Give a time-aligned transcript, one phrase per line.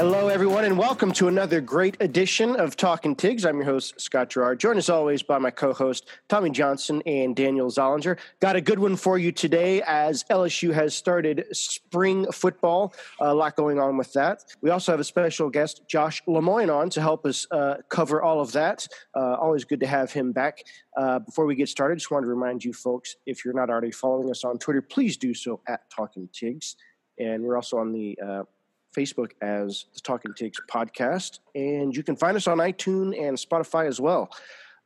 [0.00, 3.44] Hello, everyone, and welcome to another great edition of Talking Tigs.
[3.44, 7.36] I'm your host, Scott Gerard, joined as always by my co host, Tommy Johnson and
[7.36, 8.18] Daniel Zollinger.
[8.40, 12.94] Got a good one for you today as LSU has started spring football.
[13.20, 14.42] A lot going on with that.
[14.62, 18.40] We also have a special guest, Josh Lemoyne, on to help us uh, cover all
[18.40, 18.88] of that.
[19.14, 20.64] Uh, always good to have him back.
[20.96, 23.90] Uh, before we get started, just wanted to remind you folks if you're not already
[23.90, 26.76] following us on Twitter, please do so at Talking Tigs.
[27.18, 28.44] And we're also on the uh,
[28.96, 33.86] Facebook as the Talking Tigs podcast, and you can find us on iTunes and Spotify
[33.86, 34.30] as well.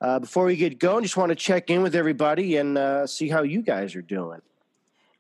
[0.01, 3.29] Uh, before we get going, just want to check in with everybody and uh, see
[3.29, 4.41] how you guys are doing.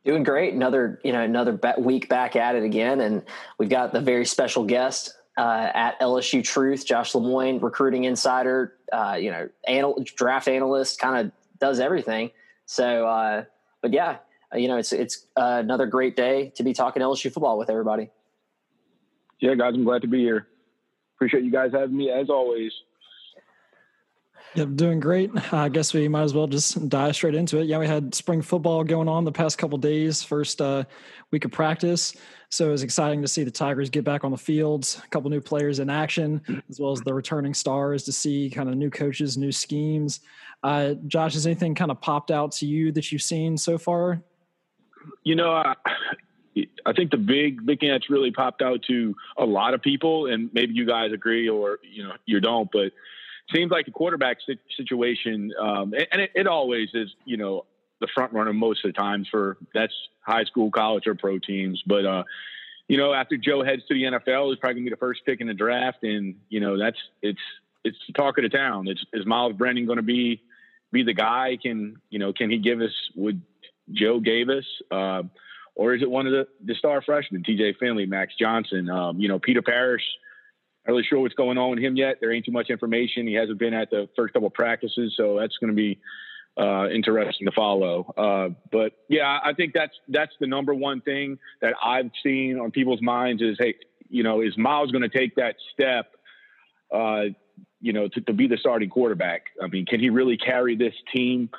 [0.04, 0.52] Doing great.
[0.52, 3.22] Another you know another week back at it again, and
[3.58, 8.74] we've got the very special guest uh, at LSU Truth, Josh Lemoyne, recruiting insider.
[8.92, 12.30] Uh, you know, anal- draft analyst, kind of does everything.
[12.66, 13.44] So, uh,
[13.80, 14.18] but yeah,
[14.52, 18.10] you know, it's it's uh, another great day to be talking LSU football with everybody
[19.40, 20.46] yeah, guys, I'm glad to be here.
[21.16, 22.72] Appreciate you guys having me as always.
[24.54, 25.30] Yep, doing great.
[25.52, 27.64] I guess we might as well just dive straight into it.
[27.64, 30.84] Yeah, we had spring football going on the past couple days, first uh,
[31.32, 32.14] week of practice.
[32.50, 35.28] So it was exciting to see the Tigers get back on the fields, a couple
[35.28, 36.40] new players in action,
[36.70, 40.20] as well as the returning stars to see kind of new coaches, new schemes.
[40.62, 44.22] Uh, Josh, has anything kind of popped out to you that you've seen so far?
[45.24, 45.74] You know, uh,
[46.86, 50.26] I think the big big thing that's really popped out to a lot of people,
[50.26, 52.92] and maybe you guys agree or you know you don't, but
[53.52, 54.38] seems like the quarterback
[54.76, 57.64] situation, um, and it, it, always is, you know,
[58.00, 61.82] the front runner most of the times for that's high school, college, or pro teams.
[61.86, 62.24] But uh,
[62.88, 65.40] you know, after Joe heads to the NFL, he's probably gonna be the first pick
[65.40, 67.40] in the draft, and you know that's it's
[67.84, 68.88] it's the talk of the town.
[68.88, 70.42] It's is Myles Brennan going to be
[70.92, 71.58] be the guy?
[71.60, 73.34] Can you know can he give us what
[73.92, 74.64] Joe gave us?
[74.90, 75.24] Uh,
[75.76, 78.88] or is it one of the, the star freshmen, TJ Finley, Max Johnson?
[78.88, 80.04] Um, you know, Peter Parrish,
[80.86, 82.18] not really sure what's going on with him yet.
[82.20, 83.26] There ain't too much information.
[83.26, 85.98] He hasn't been at the first couple practices, so that's going to be
[86.58, 88.12] uh, interesting to follow.
[88.16, 92.70] Uh, but yeah, I think that's that's the number one thing that I've seen on
[92.70, 93.74] people's minds is, hey,
[94.08, 96.12] you know, is Myles going to take that step?
[96.92, 97.24] Uh,
[97.80, 99.46] you know, to, to be the starting quarterback.
[99.62, 101.50] I mean, can he really carry this team?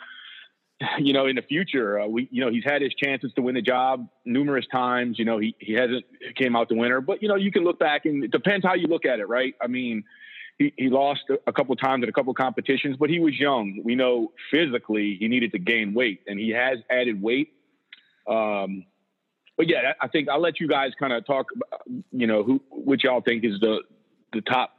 [0.99, 3.55] you know, in the future, uh, we, you know, he's had his chances to win
[3.55, 5.17] the job numerous times.
[5.17, 6.05] You know, he, he hasn't
[6.35, 8.73] came out the winner, but you know, you can look back and it depends how
[8.73, 9.53] you look at it, right?
[9.61, 10.03] I mean,
[10.57, 13.81] he, he lost a couple times at a couple competitions, but he was young.
[13.83, 17.53] We know physically he needed to gain weight and he has added weight.
[18.27, 18.85] Um,
[19.57, 21.81] but yeah, I think I'll let you guys kind of talk, about,
[22.11, 23.79] you know, who, what y'all think is the,
[24.33, 24.74] the top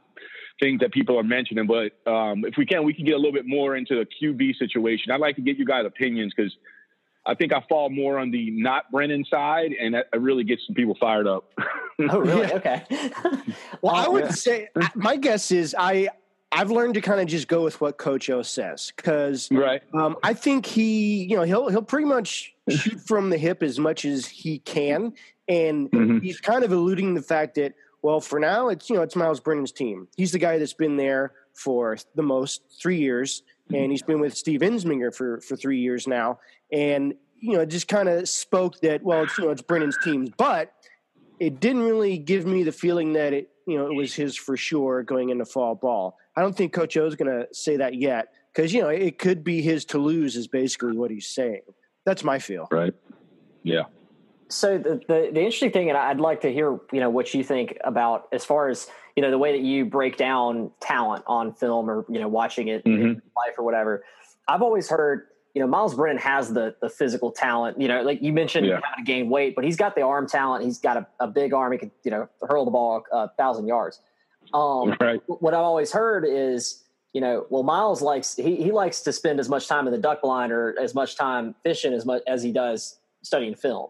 [0.59, 1.67] things that people are mentioning.
[1.67, 4.57] But um, if we can, we can get a little bit more into the QB
[4.57, 5.11] situation.
[5.11, 6.55] I'd like to get you guys' opinions because
[7.25, 10.75] I think I fall more on the not Brennan side, and that really gets some
[10.75, 11.51] people fired up.
[12.09, 12.51] oh, really?
[12.53, 12.83] Okay.
[13.81, 16.09] well, I would say my guess is I
[16.51, 19.81] I've learned to kind of just go with what Coach O says because right.
[19.93, 23.77] Um, I think he, you know, he'll he'll pretty much shoot from the hip as
[23.77, 25.13] much as he can,
[25.49, 26.19] and mm-hmm.
[26.19, 29.39] he's kind of alluding the fact that well, for now, it's you know it's Myles
[29.39, 30.07] Brennan's team.
[30.17, 33.75] He's the guy that's been there for the most three years, mm-hmm.
[33.75, 36.39] and he's been with Steve Ensminger for for three years now.
[36.71, 39.97] And you know, it just kind of spoke that well, it's you know it's Brennan's
[40.03, 40.73] team, but
[41.39, 44.55] it didn't really give me the feeling that it you know it was his for
[44.57, 46.17] sure going into fall ball.
[46.35, 49.17] I don't think Coach O is going to say that yet because you know it
[49.17, 51.61] could be his to lose is basically what he's saying.
[52.05, 52.67] That's my feel.
[52.71, 52.93] Right.
[53.63, 53.83] Yeah.
[54.49, 57.43] So the, the, the interesting thing, and I'd like to hear you know what you
[57.43, 61.53] think about as far as you know the way that you break down talent on
[61.53, 63.05] film or you know watching it mm-hmm.
[63.05, 64.03] in life or whatever.
[64.47, 67.79] I've always heard you know Myles Brennan has the the physical talent.
[67.79, 68.79] You know, like you mentioned, yeah.
[68.83, 70.63] having to gain weight, but he's got the arm talent.
[70.63, 71.73] He's got a, a big arm.
[71.73, 73.99] He can you know hurl the ball a thousand yards.
[74.53, 75.21] Um, right.
[75.27, 76.83] What I've always heard is
[77.13, 79.99] you know, well, Myles likes he he likes to spend as much time in the
[79.99, 83.89] duck blind or as much time fishing as much as he does studying film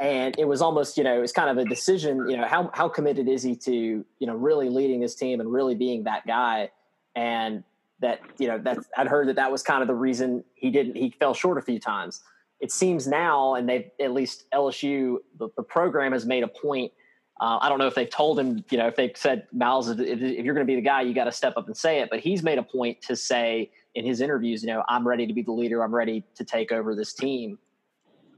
[0.00, 2.70] and it was almost you know it was kind of a decision you know how
[2.74, 6.26] how committed is he to you know really leading this team and really being that
[6.26, 6.70] guy
[7.14, 7.62] and
[8.00, 10.96] that you know that I'd heard that that was kind of the reason he didn't
[10.96, 12.22] he fell short a few times.
[12.60, 16.92] It seems now, and they've at least LSU the, the program has made a point.
[17.40, 19.98] Uh, I don't know if they've told him, you know, if they've said Myles, if,
[19.98, 22.10] if you're going to be the guy, you got to step up and say it.
[22.10, 25.32] But he's made a point to say in his interviews, you know, I'm ready to
[25.32, 25.82] be the leader.
[25.82, 27.58] I'm ready to take over this team.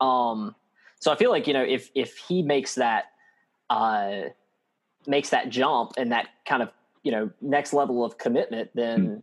[0.00, 0.54] Um,
[1.02, 3.06] so I feel like you know if if he makes that
[3.68, 4.28] uh,
[5.04, 6.70] makes that jump and that kind of
[7.02, 9.20] you know next level of commitment, then mm-hmm.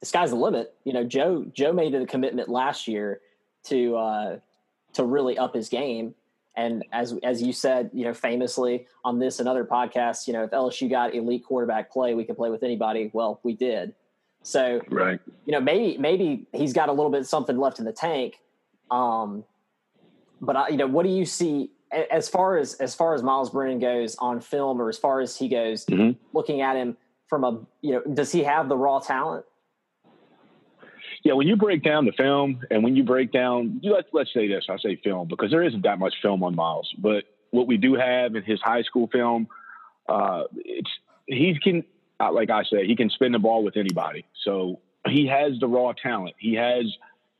[0.00, 0.74] the sky's the limit.
[0.84, 3.22] You know, Joe Joe made a commitment last year
[3.68, 4.38] to uh,
[4.92, 6.14] to really up his game,
[6.56, 10.44] And as as you said, you know, famously on this and other podcasts, you know,
[10.44, 13.10] if LSU got elite quarterback play, we could play with anybody.
[13.14, 13.94] Well, we did.
[14.42, 15.18] So, right.
[15.46, 18.40] You know, maybe maybe he's got a little bit something left in the tank.
[18.90, 19.44] Um,
[20.44, 21.70] but I, you know, what do you see
[22.10, 25.36] as far as as far as Myles Brennan goes on film, or as far as
[25.36, 26.18] he goes, mm-hmm.
[26.32, 26.96] looking at him
[27.28, 29.44] from a you know, does he have the raw talent?
[31.22, 34.46] Yeah, when you break down the film and when you break down, let's let's say
[34.46, 37.76] this, I say film because there isn't that much film on Myles, but what we
[37.76, 39.46] do have in his high school film,
[40.08, 40.90] uh, it's
[41.26, 41.84] he can,
[42.20, 44.26] uh, like I said, he can spin the ball with anybody.
[44.44, 46.34] So he has the raw talent.
[46.38, 46.84] He has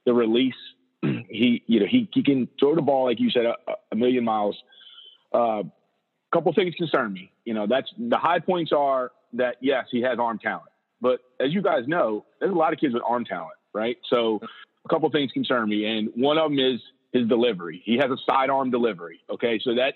[0.07, 0.55] the release.
[1.29, 3.55] he, you know, he he can throw the ball like you said a,
[3.93, 4.57] a million miles.
[5.33, 5.63] A uh,
[6.33, 7.33] couple things concern me.
[7.45, 10.71] You know, that's the high points are that yes, he has arm talent,
[11.01, 13.99] but as you guys know, there's a lot of kids with arm talent right?
[14.09, 14.41] So
[14.85, 16.81] a couple things concern me, and one of them is
[17.13, 17.83] his delivery.
[17.85, 19.21] He has a sidearm delivery.
[19.29, 19.95] Okay, so that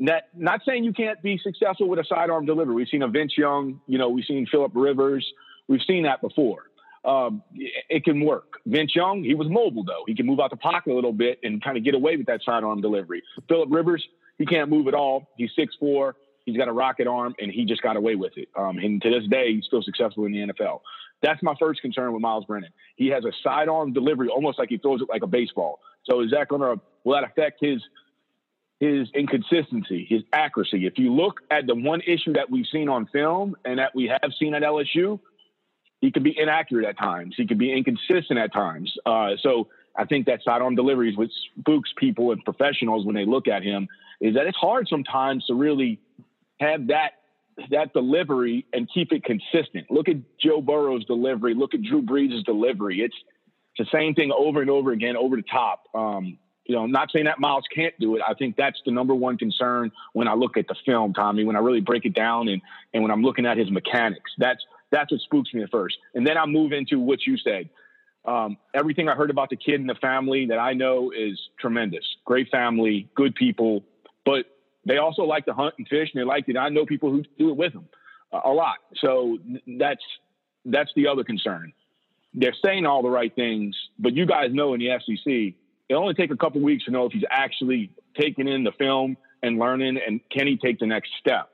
[0.00, 2.74] that not saying you can't be successful with a sidearm delivery.
[2.74, 5.26] We've seen a Vince Young, you know, we've seen Philip Rivers,
[5.68, 6.64] we've seen that before.
[7.06, 8.58] Um, it can work.
[8.66, 10.02] Vince Young, he was mobile though.
[10.06, 12.26] He can move out the pocket a little bit and kind of get away with
[12.26, 13.22] that sidearm delivery.
[13.48, 14.04] Philip Rivers,
[14.38, 15.30] he can't move at all.
[15.36, 16.16] He's six four.
[16.46, 18.48] He's got a rocket arm, and he just got away with it.
[18.56, 20.80] Um, and to this day, he's still successful in the NFL.
[21.22, 22.70] That's my first concern with Myles Brennan.
[22.96, 25.80] He has a sidearm delivery, almost like he throws it like a baseball.
[26.04, 27.82] So is that going to will that affect his
[28.78, 30.86] his inconsistency, his accuracy?
[30.86, 34.06] If you look at the one issue that we've seen on film and that we
[34.06, 35.18] have seen at LSU,
[36.00, 37.34] he could be inaccurate at times.
[37.36, 38.92] He could be inconsistent at times.
[39.04, 43.48] Uh, so I think that sidearm deliveries, which spooks people and professionals when they look
[43.48, 43.88] at him,
[44.20, 46.00] is that it's hard sometimes to really
[46.60, 47.12] have that
[47.70, 49.90] that delivery and keep it consistent.
[49.90, 51.54] Look at Joe Burrow's delivery.
[51.54, 53.00] Look at Drew Brees' delivery.
[53.00, 53.14] It's,
[53.74, 55.84] it's the same thing over and over again, over the top.
[55.94, 58.22] Um, you know, I'm not saying that Myles can't do it.
[58.26, 61.44] I think that's the number one concern when I look at the film, Tommy.
[61.44, 62.60] When I really break it down and
[62.92, 65.96] and when I'm looking at his mechanics, that's that's what spooks me at first.
[66.14, 67.68] And then I move into what you said.
[68.24, 72.04] Um, everything I heard about the kid and the family that I know is tremendous.
[72.24, 73.84] Great family, good people,
[74.24, 74.46] but
[74.84, 76.56] they also like to hunt and fish, and they like it.
[76.56, 77.88] I know people who do it with them
[78.32, 78.76] uh, a lot.
[78.96, 79.38] So
[79.78, 80.02] that's
[80.64, 81.72] that's the other concern.
[82.34, 85.54] They're saying all the right things, but you guys know in the SEC,
[85.88, 89.16] it only take a couple weeks to know if he's actually taking in the film
[89.42, 91.50] and learning, and can he take the next step.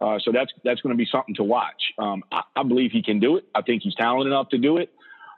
[0.00, 1.92] Uh, so that's that's going to be something to watch.
[1.98, 3.44] Um, I, I, believe he can do it.
[3.54, 4.90] I think he's talented enough to do it.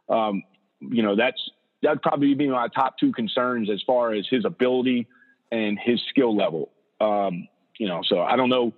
[0.09, 0.45] Um,
[0.81, 1.51] you know, that's
[1.83, 5.09] that'd probably be my top two concerns as far as his ability
[5.51, 6.71] and his skill level.
[7.01, 7.49] Um,
[7.79, 8.73] you know, so I don't know.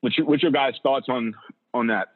[0.00, 1.34] What's your, what's your guys' thoughts on
[1.72, 2.08] on that?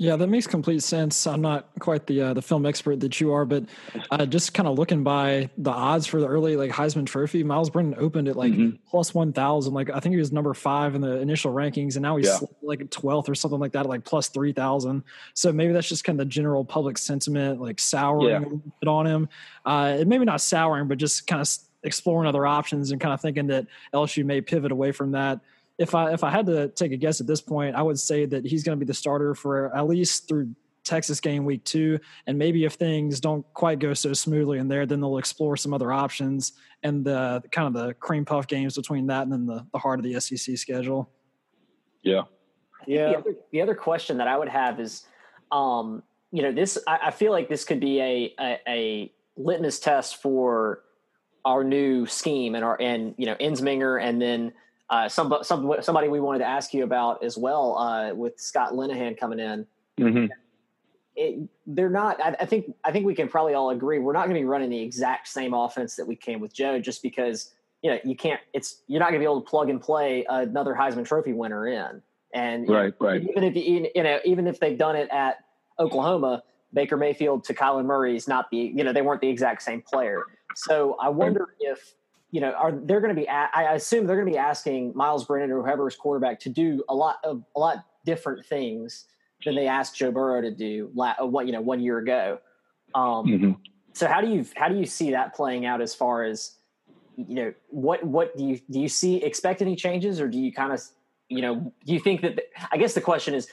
[0.00, 1.26] Yeah, that makes complete sense.
[1.26, 3.64] I'm not quite the uh, the film expert that you are, but
[4.12, 7.68] uh, just kind of looking by the odds for the early like Heisman Trophy, Myles
[7.68, 8.76] Brennan opened at like mm-hmm.
[8.88, 9.74] plus one thousand.
[9.74, 12.38] Like I think he was number five in the initial rankings, and now he's yeah.
[12.62, 15.02] like twelfth or something like that, like plus three thousand.
[15.34, 18.38] So maybe that's just kind of the general public sentiment, like souring yeah.
[18.38, 19.28] a little bit on him.
[19.66, 21.48] Uh, and maybe not souring, but just kind of
[21.82, 25.40] exploring other options and kind of thinking that LSU may pivot away from that.
[25.78, 28.26] If I if I had to take a guess at this point, I would say
[28.26, 30.54] that he's going to be the starter for at least through
[30.84, 34.86] Texas game week two, and maybe if things don't quite go so smoothly in there,
[34.86, 39.06] then they'll explore some other options and the kind of the cream puff games between
[39.06, 41.10] that and then the, the heart of the SEC schedule.
[42.02, 42.22] Yeah,
[42.86, 43.10] yeah.
[43.10, 45.04] The other, the other question that I would have is,
[45.52, 49.78] um, you know, this I, I feel like this could be a, a, a litmus
[49.78, 50.82] test for
[51.44, 54.52] our new scheme and our and you know Ensminger and then
[54.90, 58.72] uh, some, some somebody we wanted to ask you about as well uh, with Scott
[58.72, 59.66] Linehan coming in.
[60.00, 60.26] Mm-hmm.
[61.16, 62.22] It, they're not.
[62.24, 62.72] I, I, think.
[62.84, 65.28] I think we can probably all agree we're not going to be running the exact
[65.28, 67.52] same offense that we came with Joe, just because
[67.82, 68.40] you know you can't.
[68.54, 71.66] It's you're not going to be able to plug and play another Heisman Trophy winner
[71.66, 72.00] in.
[72.32, 73.22] And right, know, right.
[73.22, 75.38] Even if you, you know, even if they've done it at
[75.78, 76.42] Oklahoma,
[76.72, 78.58] Baker Mayfield to Kyler Murray is not the.
[78.58, 80.22] You know, they weren't the exact same player.
[80.54, 81.94] So I wonder if
[82.30, 83.28] you know are they're going to be.
[83.28, 86.94] I assume they're going to be asking Myles Brennan or whoever's quarterback to do a
[86.94, 89.06] lot of a lot different things
[89.44, 90.90] than they asked Joe Burrow to do.
[90.98, 92.38] Uh, what you know one year ago.
[92.94, 93.52] Um, mm-hmm.
[93.94, 96.54] So how do you how do you see that playing out as far as
[97.16, 100.52] you know what what do you do you see expect any changes or do you
[100.52, 100.80] kind of
[101.28, 103.48] you know do you think that the, I guess the question is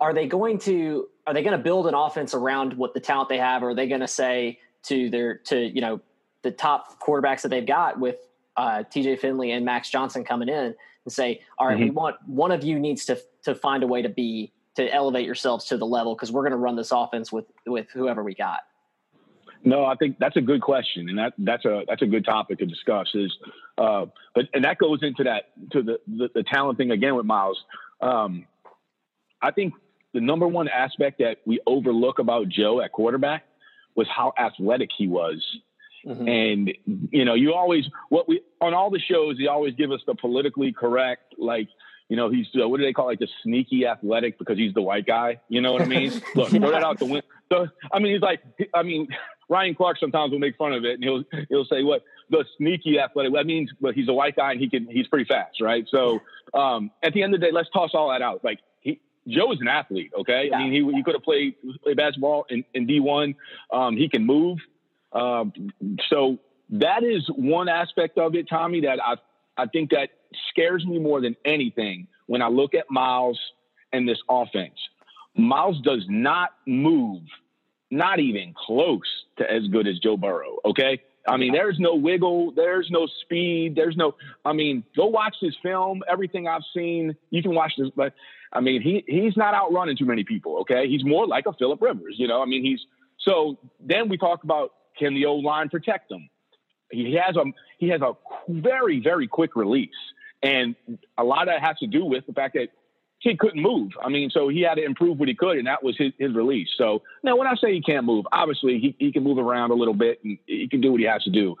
[0.00, 3.28] are they going to are they going to build an offense around what the talent
[3.28, 6.00] they have or are they going to say to their to you know
[6.42, 8.16] the top quarterbacks that they've got with
[8.56, 11.84] uh, TJ Finley and Max Johnson coming in and say, all right, mm-hmm.
[11.84, 15.26] we want one of you needs to to find a way to be to elevate
[15.26, 18.34] yourselves to the level because we're going to run this offense with with whoever we
[18.34, 18.60] got.
[19.64, 22.58] No, I think that's a good question, and that that's a that's a good topic
[22.58, 23.08] to discuss.
[23.14, 23.32] Is
[23.76, 27.26] Uh, but and that goes into that to the, the, the talent thing again with
[27.26, 27.58] Myles.
[28.00, 28.46] Um,
[29.42, 29.74] I think
[30.14, 33.44] the number one aspect that we overlook about Joe at quarterback
[33.94, 35.44] was how athletic he was.
[36.06, 36.28] Mm-hmm.
[36.28, 36.72] And
[37.12, 40.14] you know, you always what we on all the shows, they always give us the
[40.14, 41.68] politically correct, like
[42.08, 44.72] you know, he's uh, what do they call it, like the sneaky athletic because he's
[44.72, 45.40] the white guy.
[45.48, 46.10] You know what I mean?
[46.34, 47.26] Look, throw that out the window.
[47.50, 48.40] So, I mean, he's like,
[48.74, 49.08] I mean,
[49.48, 52.98] Ryan Clark sometimes will make fun of it, and he'll he'll say what the sneaky
[52.98, 53.34] athletic.
[53.34, 55.86] That means, but he's a white guy and he can he's pretty fast, right?
[55.90, 56.20] So,
[56.54, 58.42] um, at the end of the day, let's toss all that out.
[58.42, 60.48] Like he, Joe is an athlete, okay?
[60.50, 60.56] Yeah.
[60.56, 63.34] I mean, he he could have played played basketball in, in D one.
[63.70, 64.58] Um, he can move.
[65.12, 65.52] Um,
[66.10, 66.38] so
[66.70, 69.16] that is one aspect of it, Tommy, that I
[69.56, 70.10] I think that
[70.50, 73.38] scares me more than anything when I look at Myles
[73.92, 74.78] and this offense.
[75.36, 77.22] Myles does not move,
[77.90, 79.00] not even close
[79.38, 80.58] to as good as Joe Burrow.
[80.64, 81.00] Okay.
[81.26, 84.14] I mean, there's no wiggle, there's no speed, there's no.
[84.44, 86.02] I mean, go watch this film.
[86.10, 88.14] Everything I've seen, you can watch this, but
[88.52, 90.60] I mean, he he's not outrunning too many people.
[90.60, 92.14] Okay, he's more like a Philip Rivers.
[92.16, 92.80] You know, I mean, he's
[93.18, 93.58] so.
[93.78, 96.28] Then we talk about can the old line protect him?
[96.90, 97.44] He has a
[97.78, 98.12] he has a
[98.48, 99.90] very very quick release,
[100.42, 100.74] and
[101.18, 102.68] a lot of that has to do with the fact that
[103.20, 103.92] he couldn't move.
[104.02, 106.34] I mean, so he had to improve what he could, and that was his, his
[106.34, 106.68] release.
[106.78, 109.74] So now, when I say he can't move, obviously he, he can move around a
[109.74, 111.56] little bit and he can do what he has to do.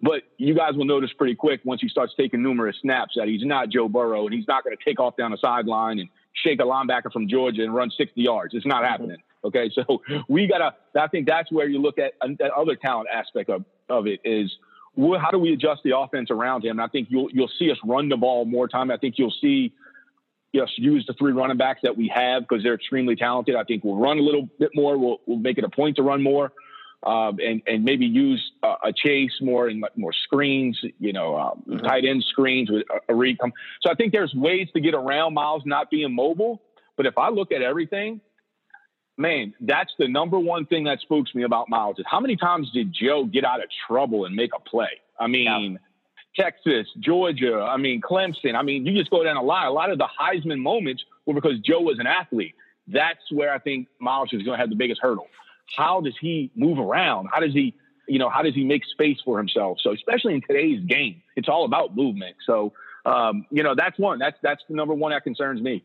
[0.00, 3.44] But you guys will notice pretty quick once he starts taking numerous snaps that he's
[3.44, 6.60] not Joe Burrow and he's not going to take off down the sideline and shake
[6.60, 8.54] a linebacker from Georgia and run 60 yards.
[8.54, 9.16] It's not happening.
[9.44, 10.74] Okay, so we gotta.
[10.98, 14.50] I think that's where you look at that other talent aspect of of it is
[15.20, 16.72] how do we adjust the offense around him?
[16.72, 18.90] And I think you'll you'll see us run the ball more time.
[18.90, 19.72] I think you'll see
[20.60, 23.54] us use the three running backs that we have because they're extremely talented.
[23.54, 24.98] I think we'll run a little bit more.
[24.98, 26.52] We'll we'll make it a point to run more,
[27.04, 30.80] um, and and maybe use uh, a chase more and more screens.
[30.98, 31.86] You know, um, mm-hmm.
[31.86, 33.52] tight end screens with a, a read come.
[33.82, 36.62] So I think there's ways to get around Myles not being mobile.
[36.96, 38.20] But if I look at everything,
[39.18, 42.70] man, that's the number one thing that spooks me about Myles is how many times
[42.72, 45.00] did Joe get out of trouble and make a play?
[45.18, 46.44] I mean, yeah.
[46.44, 48.54] Texas, Georgia, I mean, Clemson.
[48.54, 49.66] I mean, you just go down a lot.
[49.66, 52.54] A lot of the Heisman moments were because Joe was an athlete.
[52.86, 55.26] That's where I think Myles is going to have the biggest hurdle.
[55.76, 57.28] How does he move around?
[57.32, 57.74] How does he,
[58.06, 59.78] you know, how does he make space for himself?
[59.82, 62.36] So, especially in today's game, it's all about movement.
[62.46, 62.72] So,
[63.04, 64.18] um, you know, that's one.
[64.18, 65.82] That's that's the number one that concerns me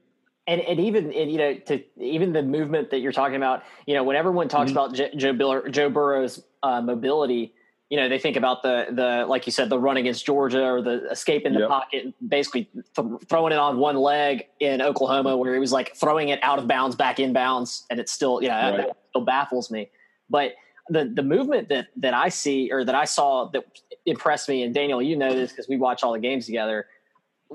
[0.48, 3.94] and and even and, you know to even the movement that you're talking about you
[3.94, 4.78] know when everyone talks mm-hmm.
[4.78, 7.54] about J- Joe Biller, Joe Burrow's uh, mobility
[7.90, 10.82] you know they think about the the like you said the run against Georgia or
[10.82, 11.70] the escape in the yep.
[11.70, 16.30] pocket basically th- throwing it on one leg in Oklahoma where he was like throwing
[16.30, 18.78] it out of bounds back in bounds and it's still you know right.
[18.78, 19.90] that still baffles me
[20.30, 20.54] but
[20.90, 23.64] the the movement that that I see or that I saw that
[24.06, 26.88] impressed me and Daniel you know this because we watch all the games together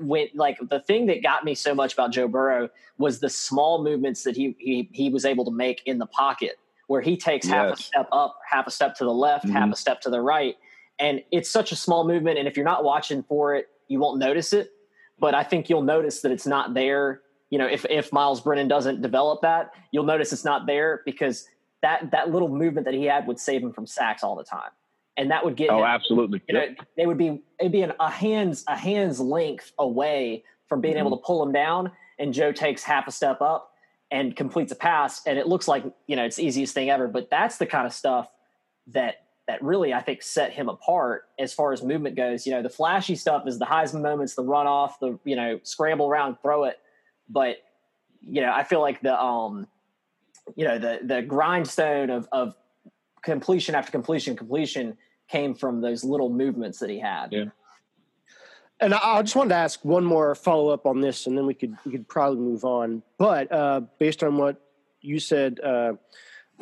[0.01, 3.83] when like the thing that got me so much about Joe Burrow was the small
[3.83, 7.47] movements that he he he was able to make in the pocket, where he takes
[7.47, 7.53] yes.
[7.53, 9.55] half a step up, half a step to the left, mm-hmm.
[9.55, 10.55] half a step to the right,
[10.99, 12.37] and it's such a small movement.
[12.37, 14.71] And if you're not watching for it, you won't notice it.
[15.19, 17.21] But I think you'll notice that it's not there.
[17.49, 21.47] You know, if if Myles Brennan doesn't develop that, you'll notice it's not there because
[21.81, 24.71] that that little movement that he had would save him from sacks all the time
[25.19, 26.65] and that would get oh absolutely you know,
[26.97, 31.05] they would be it'd be an, a hands a hands length away from being mm-hmm.
[31.07, 33.71] able to pull him down and joe takes half a step up
[34.11, 37.07] and completes a pass and it looks like you know it's the easiest thing ever
[37.07, 38.31] but that's the kind of stuff
[38.87, 42.63] that that really i think set him apart as far as movement goes you know
[42.63, 46.63] the flashy stuff is the heisman moments the runoff the you know scramble around throw
[46.63, 46.77] it
[47.27, 47.57] but
[48.25, 49.67] you know i feel like the um
[50.55, 52.55] you know the the grindstone of of
[53.21, 54.97] completion after completion completion
[55.29, 57.31] came from those little movements that he had.
[57.31, 57.45] Yeah.
[58.81, 61.53] And I just wanted to ask one more follow up on this, and then we
[61.53, 63.03] could we could probably move on.
[63.17, 64.61] But uh, based on what
[65.01, 65.93] you said, uh,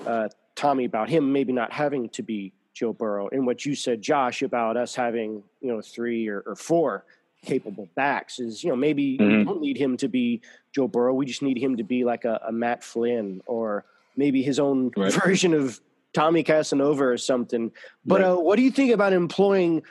[0.04, 4.02] uh, Tommy, about him maybe not having to be Joe Burrow, and what you said,
[4.02, 7.06] Josh, about us having you know three or, or four
[7.46, 9.38] capable backs, is you know maybe mm-hmm.
[9.38, 11.14] we don't need him to be Joe Burrow.
[11.14, 14.92] We just need him to be like a, a Matt Flynn or maybe his own
[14.98, 15.14] right.
[15.14, 15.80] version of
[16.18, 17.72] Tommy Casanova or something.
[18.04, 18.32] But right.
[18.32, 19.84] uh, what do you think about employing?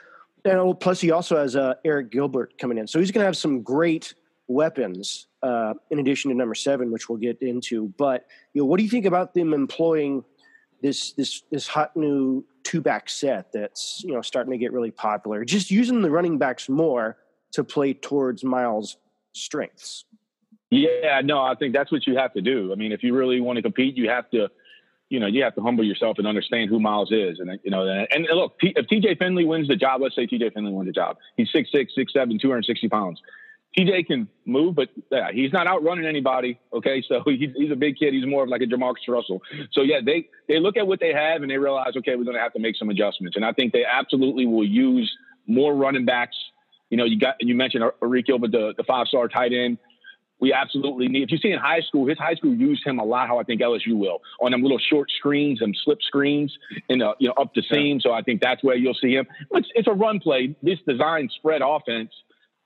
[0.45, 3.27] You know, plus he also has uh, Arik Gilbert coming in, so he's going to
[3.27, 4.13] have some great
[4.49, 7.95] weapons uh, in addition to number seven, which we'll get into.
[7.97, 10.25] But you know, what do you think about them employing
[10.83, 14.91] this this this hot new two back set that's you know starting to get really
[14.91, 15.45] popular?
[15.45, 17.19] Just using the running backs more
[17.53, 18.97] to play towards Myles'
[19.33, 20.05] strengths.
[20.71, 22.73] Yeah, no, I think that's what you have to do.
[22.73, 24.51] I mean, if you really want to compete, you have to
[25.09, 27.39] you know, you have to humble yourself and understand who Myles is.
[27.39, 30.73] And, you know, and, look, if TJ Finley wins the job, let's say TJ Finley
[30.73, 31.17] wins the job.
[31.37, 33.21] He's 6'6, 6'7, 260 pounds.
[33.79, 36.59] TJ can move, but yeah, he's not outrunning anybody.
[36.73, 37.05] Okay.
[37.07, 38.15] So he's, he's a big kid.
[38.15, 39.43] He's more of like a Jamarcus Russell.
[39.73, 42.37] So yeah, they, they look at what they have and they realize, okay, we're going
[42.37, 43.37] to have to make some adjustments.
[43.37, 45.15] And I think they absolutely will use
[45.47, 46.37] more running backs.
[46.91, 49.79] You know, you got, you mentioned Arik Gilbert, the, the five star tight end
[50.41, 51.23] we absolutely need.
[51.25, 53.29] If you see in high school, his high school used him a lot.
[53.29, 56.57] How I think LSU will on them little short screens and slip screens
[56.89, 58.01] and uh, you know up the seam.
[58.01, 59.27] So I think that's where you'll see him.
[59.53, 60.55] It's, it's a run play.
[60.63, 62.11] This design spread offense.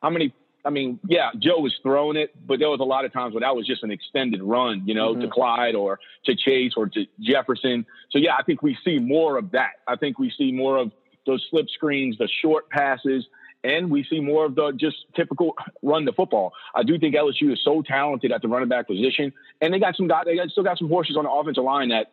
[0.02, 0.34] How many?
[0.62, 3.40] I mean, yeah, Joe was throwing it, but there was a lot of times where
[3.40, 5.22] that was just an extended run, you know, mm-hmm.
[5.22, 7.86] to Clyde or to Chase or to Jefferson.
[8.10, 9.70] So yeah, I think we see more of that.
[9.88, 10.92] I think we see more of
[11.26, 13.26] those slip screens, the short passes
[13.62, 16.52] and we see more of the just typical run the football.
[16.74, 19.96] I do think LSU is so talented at the running back position, and they got
[19.96, 20.24] some guys.
[20.26, 22.12] They got, still got some horses on the offensive line that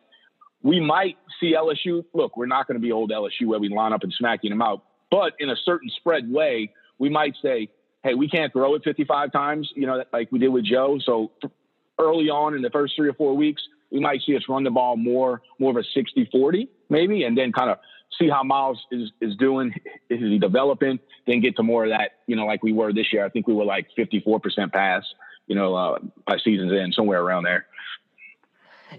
[0.62, 2.04] we might see LSU.
[2.12, 4.62] Look, we're not going to be old LSU where we line up and smacking them
[4.62, 7.68] out, but in a certain spread way, we might say,
[8.02, 10.98] "Hey, we can't throw it 55 times," you know, like we did with Joe.
[11.04, 11.32] So
[11.98, 14.70] early on in the first three or four weeks, we might see us run the
[14.70, 17.78] ball more, more of a 60-40 maybe, and then kind of
[18.18, 19.74] see how Myles is is doing.
[20.08, 20.98] Is he developing?
[21.26, 22.12] Then get to more of that.
[22.26, 23.24] You know, like we were this year.
[23.24, 25.04] I think we were like fifty four percent pass.
[25.46, 27.66] You know, uh, by season's end, somewhere around there.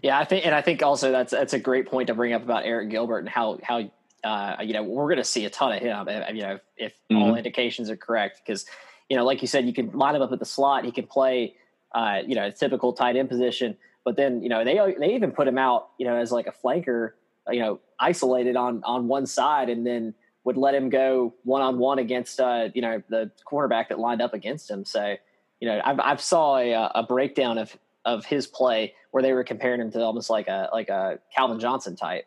[0.04, 2.44] Yeah, I think, and I think also that's that's a great point to bring up
[2.44, 3.90] about Arik Gilbert and how how
[4.24, 6.08] uh, you know we're going to see a ton of him.
[6.36, 7.18] You know, if, if mm-hmm.
[7.18, 8.66] all indications are correct, because
[9.10, 10.86] you know, like you said, you can line him up at the slot.
[10.86, 11.56] He can play,
[11.94, 13.76] uh, you know, a typical tight end position.
[14.06, 16.54] But then, you know, they they even put him out, you know, as like a
[16.54, 17.12] flanker
[17.52, 20.14] you know isolated on on one side and then
[20.44, 24.22] would let him go one on one against uh, you know the cornerback that lined
[24.22, 24.86] up against him.
[24.86, 25.16] So
[25.60, 29.44] you know I've I've saw a, a breakdown of of his play where they were
[29.44, 32.26] comparing him to almost like a like a Calvin Johnson type.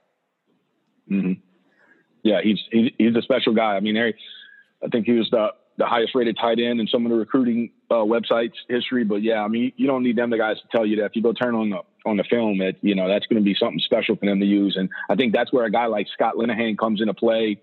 [1.11, 1.33] Mm-hmm.
[2.23, 3.75] Yeah, he's, he's a special guy.
[3.75, 4.13] I mean, I
[4.89, 7.95] think he was the the highest rated tight end in some of the recruiting uh,
[7.95, 9.05] websites history.
[9.05, 11.07] But yeah, I mean, you don't need them the guys to tell you that.
[11.07, 13.45] If you go turn on the on the film, it you know that's going to
[13.45, 14.77] be something special for them to use.
[14.77, 17.61] And I think that's where a guy like Scott Linehan comes into play.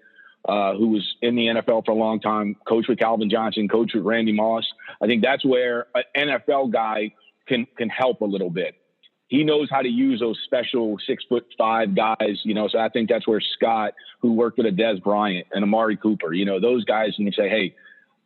[0.47, 3.91] Uh, who was in the NFL for a long time, coach with Calvin Johnson, coach
[3.93, 4.63] with Randy Moss.
[5.01, 7.11] I think that's where an NFL guy
[7.45, 8.75] can can help a little bit.
[9.27, 12.69] He knows how to use those special six foot five guys, you know.
[12.69, 16.31] So I think that's where Scott, who worked with a Dez Bryant and Amari Cooper,
[16.31, 17.75] you know, those guys, and you say, hey,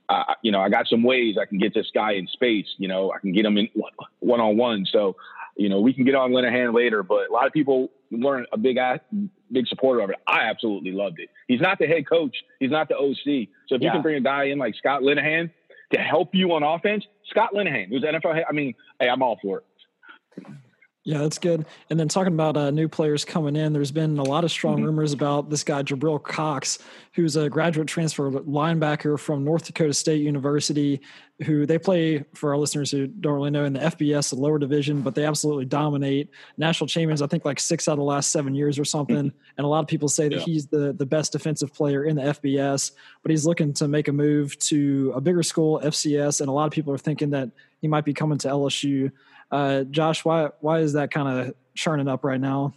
[0.08, 2.68] uh, you know, I got some ways I can get this guy in space.
[2.78, 3.70] You know, I can get him in
[4.20, 4.86] one on one.
[4.86, 5.16] So
[5.56, 8.58] you know, we can get on Linehan later, but a lot of people weren't a
[8.58, 8.78] big
[9.52, 10.18] big supporter of it.
[10.28, 11.30] I absolutely loved it.
[11.48, 12.36] He's not the head coach.
[12.60, 13.50] He's not the OC.
[13.68, 13.88] So if yeah.
[13.88, 15.52] you can bring a guy in like Scott Linehan
[15.94, 19.38] to help you on offense, Scott Linehan, who's NFL, head, I mean, hey, I'm all
[19.42, 20.46] for it.
[21.06, 21.66] Yeah, that's good.
[21.90, 24.78] And then talking about uh, new players coming in, there's been a lot of strong
[24.78, 24.86] mm-hmm.
[24.86, 26.80] rumors about this guy Jabril Cox,
[27.12, 31.02] who's a graduate transfer linebacker from North Dakota State University.
[31.46, 34.60] Who they play for our listeners who don't really know in the FBS, the lower
[34.60, 37.22] division, but they absolutely dominate national champions.
[37.22, 39.16] I think like six out of the last seven years or something.
[39.16, 39.38] Mm-hmm.
[39.58, 40.46] And a lot of people say that yeah.
[40.46, 42.92] he's the the best defensive player in the FBS,
[43.24, 46.66] but he's looking to make a move to a bigger school, FCS, and a lot
[46.66, 47.50] of people are thinking that
[47.82, 49.12] he might be coming to LSU.
[49.54, 52.74] Uh, Josh, why why is that kind of churning up right now?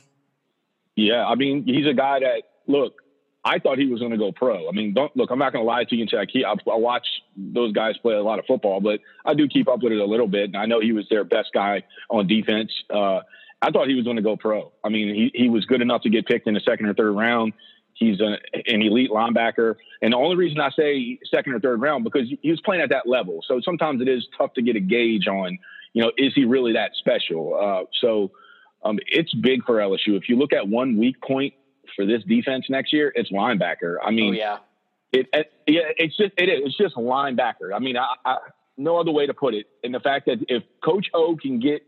[0.94, 3.00] Yeah, I mean, he's a guy that look.
[3.42, 4.68] I thought he was going to go pro.
[4.68, 5.30] I mean, don't look.
[5.30, 7.72] I'm not going to lie to you and say I, keep, I, I watch those
[7.72, 10.26] guys play a lot of football, but I do keep up with it a little
[10.26, 10.46] bit.
[10.46, 12.72] And I know he was their best guy on defense.
[12.92, 13.20] Uh,
[13.62, 14.70] I thought he was going to go pro.
[14.84, 17.12] I mean, he he was good enough to get picked in the second or third
[17.12, 17.54] round.
[17.94, 18.36] He's a,
[18.66, 19.76] an elite linebacker.
[20.02, 22.90] And the only reason I say second or third round because he was playing at
[22.90, 23.40] that level.
[23.48, 25.58] So sometimes it is tough to get a gauge on
[25.96, 27.58] you know, is he really that special?
[27.58, 28.30] Uh, so
[28.84, 30.08] um, it's big for LSU.
[30.08, 31.54] If you look at one weak point
[31.96, 33.96] for this defense next year, it's linebacker.
[34.04, 34.58] I mean, oh, yeah.
[35.12, 36.60] It, it, yeah, it's just it is.
[36.66, 37.74] It's just linebacker.
[37.74, 38.36] I mean, I, I,
[38.76, 39.68] no other way to put it.
[39.82, 41.82] And the fact that if Coach O can get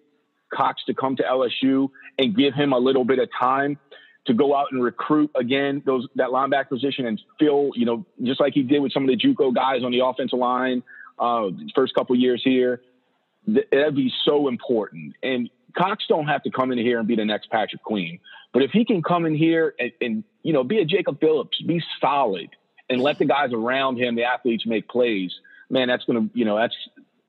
[0.55, 3.79] Cox to come to LSU and give him a little bit of time
[4.27, 8.41] to go out and recruit again those that linebacker position and fill, you know, just
[8.41, 10.83] like he did with some of the JUCO guys on the offensive line
[11.19, 12.81] uh, first couple years here
[13.49, 15.15] that'd be so important.
[15.23, 18.21] And Cox don't have to come in here and be the next Patrick Queen,
[18.53, 21.61] but if he can come in here and, and you know be a Jacob Phillips,
[21.63, 22.51] be solid,
[22.89, 25.33] and let the guys around him, the athletes, make plays,
[25.71, 26.77] man, that's gonna you know that's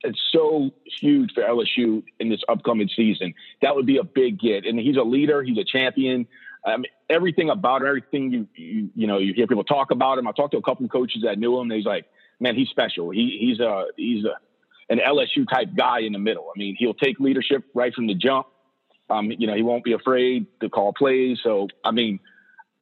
[0.01, 3.33] it's so huge for LSU in this upcoming season.
[3.61, 4.65] That would be a big get.
[4.65, 5.43] And he's a leader.
[5.43, 6.25] He's a champion.
[6.65, 10.27] Mean, everything about him, everything you, you you know you hear people talk about him.
[10.27, 11.69] I talked to a couple of coaches that knew him.
[11.69, 12.05] He's like,
[12.39, 13.09] man, he's special.
[13.09, 14.35] He he's a he's a
[14.89, 16.51] an LSU type guy in the middle.
[16.53, 18.47] I mean, he'll take leadership right from the jump.
[19.09, 21.39] Um, you know, he won't be afraid to call plays.
[21.43, 22.19] So, I mean,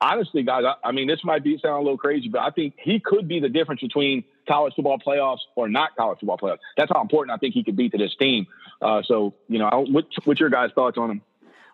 [0.01, 2.75] honestly, guys, I, I mean, this might be sound a little crazy, but I think
[2.81, 6.59] he could be the difference between college football playoffs or not college football playoffs.
[6.77, 8.47] That's how important I think he could be to this team.
[8.81, 11.21] Uh, so, you know, what, what's your guys' thoughts on him?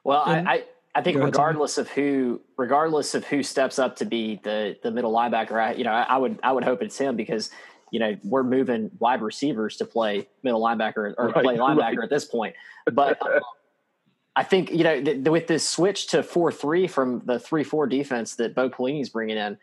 [0.04, 0.64] Well, I, I,
[0.96, 5.14] I think regardless of who, regardless of who steps up to be the the middle
[5.14, 7.50] linebacker, I, you know, I, I would I would hope it's him because
[7.94, 12.00] you know we're moving wide receivers to play middle linebacker or right, play linebacker right.
[12.00, 12.56] at this point.
[12.92, 13.40] But um,
[14.36, 17.86] I think you know th- with this switch to four three from the three four
[17.86, 19.60] defense that Bo Pelini's bringing in,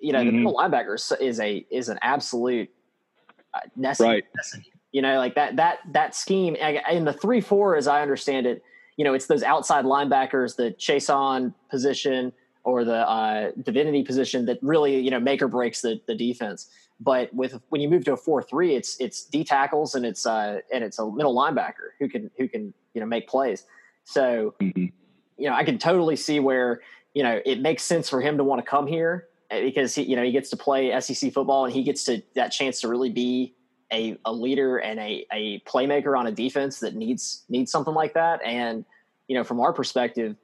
[0.00, 0.28] you know mm-hmm.
[0.28, 2.70] the middle linebacker is a is an absolute
[3.52, 4.22] uh, necessity.
[4.22, 4.24] Right.
[4.92, 8.62] You know, like that that that scheme in the three four, as I understand it,
[8.96, 14.46] you know, it's those outside linebackers, the chase on position or the uh, divinity position
[14.46, 16.68] that really you know make or breaks the the defense.
[17.02, 20.26] But with when you move to a four three, it's it's D tackles and it's
[20.26, 23.66] uh, and it's a middle linebacker who can who can you know make plays.
[24.04, 24.86] So, mm-hmm.
[25.36, 26.80] you know, I can totally see where,
[27.14, 30.02] you know, it makes sense for him to want to come here eh, because he,
[30.02, 32.88] you know, he gets to play SEC football and he gets to that chance to
[32.88, 33.54] really be
[33.92, 38.14] a, a leader and a, a playmaker on a defense that needs, needs something like
[38.14, 38.40] that.
[38.44, 38.84] And,
[39.28, 40.36] you know, from our perspective,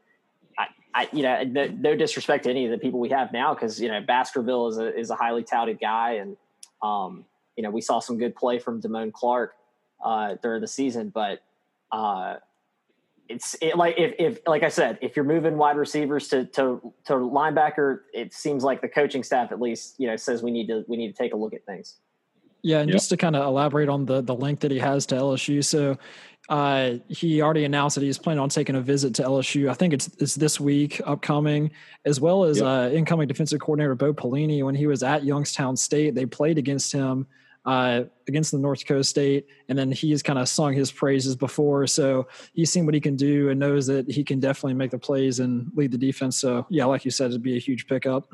[0.58, 3.54] I, I you know, no, no, disrespect to any of the people we have now.
[3.54, 6.12] Cause you know, Baskerville is a, is a highly touted guy.
[6.12, 6.36] And,
[6.82, 7.24] um,
[7.56, 9.54] you know, we saw some good play from Damone Clark,
[10.04, 11.42] uh, during the season, but,
[11.90, 12.36] uh,
[13.28, 16.92] it's it, like if, if like I said, if you're moving wide receivers to to
[17.04, 20.68] to linebacker, it seems like the coaching staff at least you know says we need
[20.68, 21.96] to we need to take a look at things.
[22.62, 22.96] Yeah, and yep.
[22.96, 25.96] just to kind of elaborate on the the link that he has to LSU, so
[26.48, 29.68] uh, he already announced that he's planning on taking a visit to LSU.
[29.68, 31.70] I think it's it's this week upcoming,
[32.04, 32.66] as well as yep.
[32.66, 34.64] uh, incoming defensive coordinator Bo Pelini.
[34.64, 37.26] When he was at Youngstown State, they played against him
[37.66, 41.86] uh, against the North Coast State, and then he's kind of sung his praises before.
[41.86, 44.98] So he's seen what he can do and knows that he can definitely make the
[44.98, 46.38] plays and lead the defense.
[46.38, 48.26] So yeah, like you said, it'd be a huge pickup.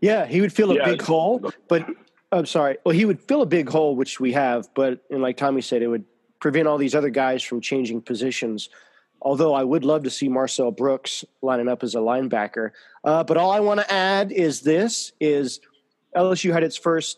[0.00, 0.84] Yeah, he would fill a yeah.
[0.84, 1.88] big hole, but
[2.32, 2.76] I'm sorry.
[2.84, 5.80] Well, he would fill a big hole, which we have, but and like Tommy said,
[5.80, 6.04] it would
[6.44, 8.68] prevent all these other guys from changing positions.
[9.22, 12.72] Although I would love to see Marcel Brooks lining up as a linebacker.
[13.02, 15.60] Uh, but all I want to add is this: is
[16.14, 17.16] LSU had its first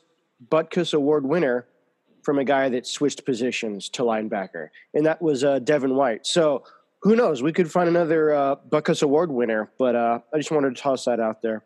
[0.49, 1.67] Butkus Award winner
[2.23, 6.25] from a guy that switched positions to linebacker, and that was uh, Devin White.
[6.25, 6.63] So
[7.03, 7.43] who knows?
[7.43, 11.07] We could find another uh, Butkus Award winner, but uh, I just wanted to toss
[11.07, 11.65] that out there.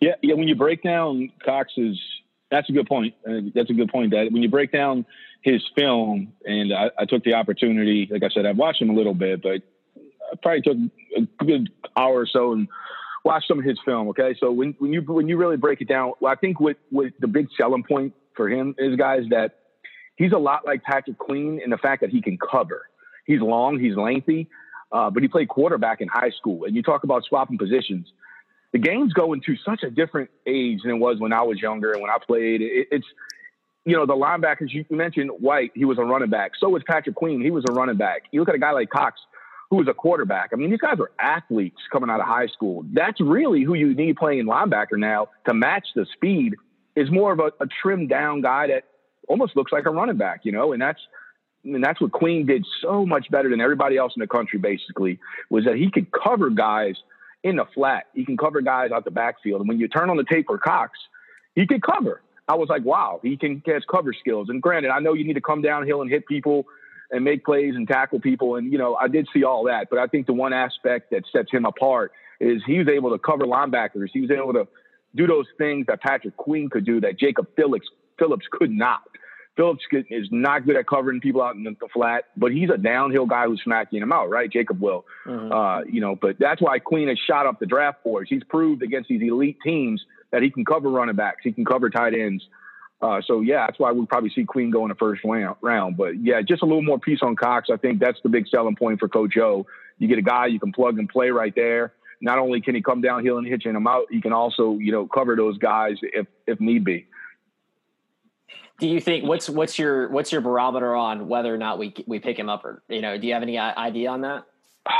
[0.00, 0.34] Yeah, yeah.
[0.34, 2.00] When you break down Cox's,
[2.50, 3.14] that's a good point.
[3.28, 4.12] Uh, that's a good point.
[4.12, 5.04] That when you break down
[5.42, 8.94] his film, and I, I, took the opportunity, like I said, I've watched him a
[8.94, 9.62] little bit, but
[9.96, 10.76] I probably took
[11.16, 12.68] a good hour or so and
[13.24, 14.08] watched some of his film.
[14.08, 16.76] Okay, so when when you when you really break it down, well, I think what
[16.90, 19.56] what the big selling point for him is, guys, that
[20.16, 22.82] he's a lot like Patrick Queen in the fact that he can cover.
[23.26, 24.48] He's long, he's lengthy,
[24.90, 26.64] uh, but he played quarterback in high school.
[26.64, 28.10] And you talk about swapping positions.
[28.72, 31.92] The game's going to such a different age than it was when I was younger
[31.92, 32.60] and when I played.
[32.60, 33.06] It, it's
[33.84, 36.52] you know, the linebackers you mentioned White, he was a running back.
[36.60, 38.24] So was Patrick Queen, he was a running back.
[38.32, 39.18] You look at a guy like Cox,
[39.70, 40.50] who was a quarterback.
[40.52, 42.84] I mean, these guys are athletes coming out of high school.
[42.92, 46.54] That's really who you need playing linebacker now to match the speed.
[46.96, 48.84] Is more of a, a trimmed down guy that
[49.28, 51.00] almost looks like a running back, you know, and that's
[51.64, 54.58] and that's what Queen did so much better than everybody else in the country.
[54.58, 56.96] Basically, was that he could cover guys
[57.44, 58.06] in the flat.
[58.14, 60.58] He can cover guys out the backfield, and when you turn on the tape for
[60.58, 60.98] Cox,
[61.54, 62.22] he could cover.
[62.48, 64.48] I was like, wow, he can catch cover skills.
[64.48, 66.66] And granted, I know you need to come downhill and hit people
[67.10, 68.56] and make plays and tackle people.
[68.56, 69.88] And, you know, I did see all that.
[69.90, 73.18] But I think the one aspect that sets him apart is he was able to
[73.18, 74.08] cover linebackers.
[74.12, 74.66] He was able to
[75.14, 79.02] do those things that Patrick Queen could do that Jacob Phillips, Phillips could not.
[79.58, 83.26] Phillips is not good at covering people out in the, flat, but he's a downhill
[83.26, 84.50] guy who's smacking them out, right?
[84.50, 85.52] Jacob will, mm-hmm.
[85.52, 88.30] uh, you know, but that's why Queen has shot up the draft boards.
[88.30, 91.90] He's proved against these elite teams that he can cover running backs, he can cover
[91.90, 92.44] tight ends,
[93.00, 95.96] uh, so yeah, that's why we probably see Queen go in the first round.
[95.96, 97.68] But yeah, just a little more piece on Cox.
[97.72, 99.66] I think that's the big selling point for Coach O.
[99.98, 101.92] You get a guy you can plug and play right there.
[102.20, 105.06] Not only can he come downhill and hitching them out, he can also you know
[105.06, 107.06] cover those guys if if need be.
[108.80, 112.20] Do you think what's what's your what's your barometer on whether or not we we
[112.20, 114.44] pick him up or you know do you have any idea on that?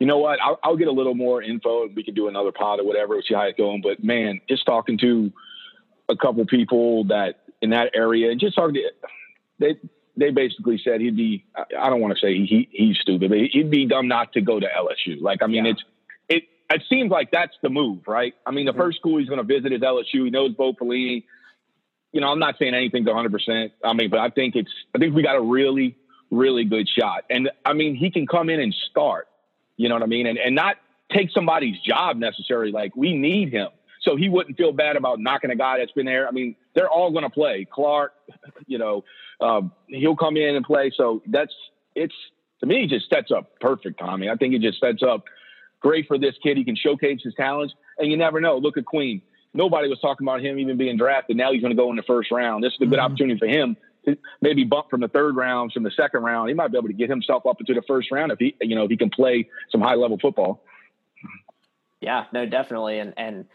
[0.00, 0.40] You know what?
[0.42, 1.84] I'll, I'll get a little more info.
[1.84, 3.22] And we can do another pod or whatever.
[3.22, 3.80] See how it's going.
[3.80, 5.32] But man, just talking to
[6.08, 8.90] a couple people that in that area and just talking to
[9.58, 9.76] they
[10.16, 13.70] they basically said he'd be I don't want to say he he's stupid, but he'd
[13.70, 15.20] be dumb not to go to LSU.
[15.20, 15.72] Like I mean yeah.
[15.72, 15.84] it's
[16.28, 18.34] it it seems like that's the move, right?
[18.46, 18.80] I mean the mm-hmm.
[18.80, 20.24] first school he's gonna visit is LSU.
[20.24, 21.24] He knows Bo Pelini.
[22.14, 23.30] You know, I'm not saying anything to 100.
[23.30, 25.96] percent I mean, but I think it's I think we got a really
[26.30, 27.24] really good shot.
[27.30, 29.28] And I mean, he can come in and start,
[29.76, 30.26] you know what I mean?
[30.26, 30.76] And, and not
[31.12, 32.72] take somebody's job necessarily.
[32.72, 33.68] Like we need him.
[34.02, 36.28] So he wouldn't feel bad about knocking a guy that's been there.
[36.28, 37.66] I mean, they're all going to play.
[37.70, 38.12] Clark,
[38.66, 39.04] you know,
[39.40, 40.92] um, he'll come in and play.
[40.94, 41.54] So that's,
[41.94, 42.14] it's,
[42.60, 44.28] to me, it just sets up perfect, Tommy.
[44.28, 45.24] I think it just sets up
[45.80, 46.56] great for this kid.
[46.56, 47.74] He can showcase his talents.
[47.98, 48.58] And you never know.
[48.58, 49.22] Look at Queen.
[49.54, 51.36] Nobody was talking about him even being drafted.
[51.36, 52.62] Now he's going to go in the first round.
[52.62, 53.04] This is a good mm-hmm.
[53.04, 56.48] opportunity for him to maybe bump from the third round, from the second round.
[56.48, 58.74] He might be able to get himself up into the first round if he, you
[58.74, 60.62] know, if he can play some high level football.
[62.00, 62.98] Yeah, no, definitely.
[62.98, 63.46] And, and,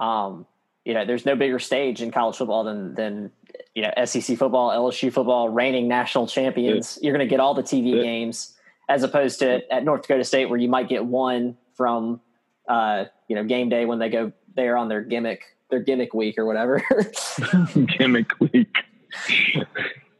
[0.00, 0.46] um,
[0.84, 3.30] you know, there's no bigger stage in college football than, than,
[3.74, 6.98] you know, SEC football, LSU football, reigning national champions.
[7.02, 8.54] You're going to get all the TV games
[8.88, 12.20] as opposed to at North Dakota State where you might get one from,
[12.68, 16.38] uh, you know, game day when they go there on their gimmick, their gimmick week
[16.38, 16.82] or whatever.
[17.98, 18.74] gimmick week.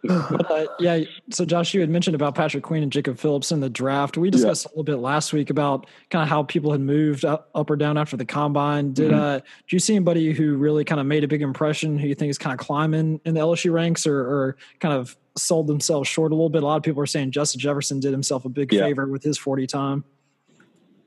[0.08, 3.68] uh, yeah, so Josh, you had mentioned about Patrick Queen and Jacob Phillips in the
[3.68, 4.16] draft.
[4.16, 4.68] We discussed yeah.
[4.68, 7.76] a little bit last week about kind of how people had moved up, up or
[7.76, 8.92] down after the combine.
[8.92, 9.20] Did mm-hmm.
[9.20, 11.98] uh, do you see anybody who really kind of made a big impression?
[11.98, 15.16] Who you think is kind of climbing in the LSU ranks, or, or kind of
[15.36, 16.62] sold themselves short a little bit?
[16.62, 18.82] A lot of people are saying Justin Jefferson did himself a big yeah.
[18.82, 20.04] favor with his forty time.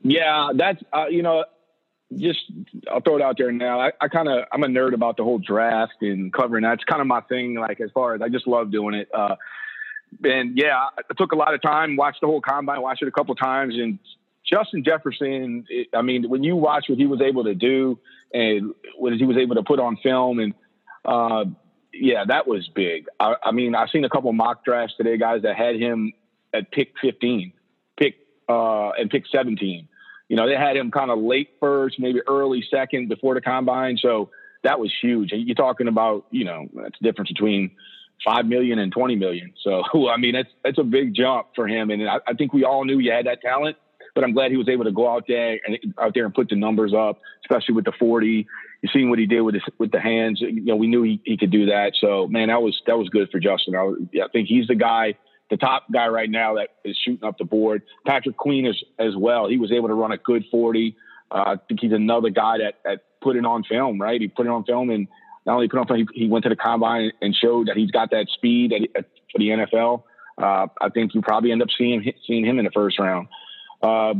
[0.02, 1.44] Yeah, that's uh, you know
[2.16, 2.40] just
[2.90, 3.80] I'll throw it out there now.
[3.80, 6.74] I, I kind of I'm a nerd about the whole draft and covering that.
[6.74, 7.54] It's kind of my thing.
[7.54, 9.08] Like as far as I just love doing it.
[9.12, 9.36] Uh,
[10.24, 13.12] and yeah, I took a lot of time, watched the whole combine, watched it a
[13.12, 13.98] couple times, and
[14.44, 15.64] Justin Jefferson.
[15.68, 17.98] It, I mean, when you watch what he was able to do
[18.32, 20.54] and what he was able to put on film, and
[21.04, 21.44] uh,
[21.92, 23.06] yeah, that was big.
[23.20, 26.12] I, I mean, I've seen a couple mock drafts today, guys that had him
[26.52, 27.52] at pick 15,
[27.96, 28.16] pick
[28.48, 29.88] uh, and pick 17
[30.32, 33.98] you know, they had him kind of late first, maybe early second before the combine.
[34.00, 34.30] So
[34.64, 35.30] that was huge.
[35.30, 37.72] And you're talking about, you know, that's the difference between
[38.24, 39.52] five million and 20 million.
[39.62, 41.90] So, I mean, that's, that's a big jump for him.
[41.90, 43.76] And I, I think we all knew he had that talent,
[44.14, 46.48] but I'm glad he was able to go out there and out there and put
[46.48, 48.46] the numbers up, especially with the 40.
[48.80, 50.40] You seen what he did with his, with the hands.
[50.40, 51.92] You know, we knew he, he could do that.
[52.00, 53.76] So, man, that was that was good for Justin.
[53.76, 55.18] I, was, I think he's the guy
[55.52, 57.82] the top guy right now that is shooting up the board.
[58.06, 59.50] Patrick Queen is as well.
[59.50, 60.96] He was able to run a good 40.
[61.30, 64.18] Uh, I think he's another guy that, that put it on film, right?
[64.18, 65.08] He put it on film and
[65.44, 67.76] not only put it on film, he, he went to the combine and showed that
[67.76, 70.04] he's got that speed that, for the NFL.
[70.38, 73.28] Uh, I think you probably end up seeing seeing him in the first round.
[73.82, 74.14] Uh,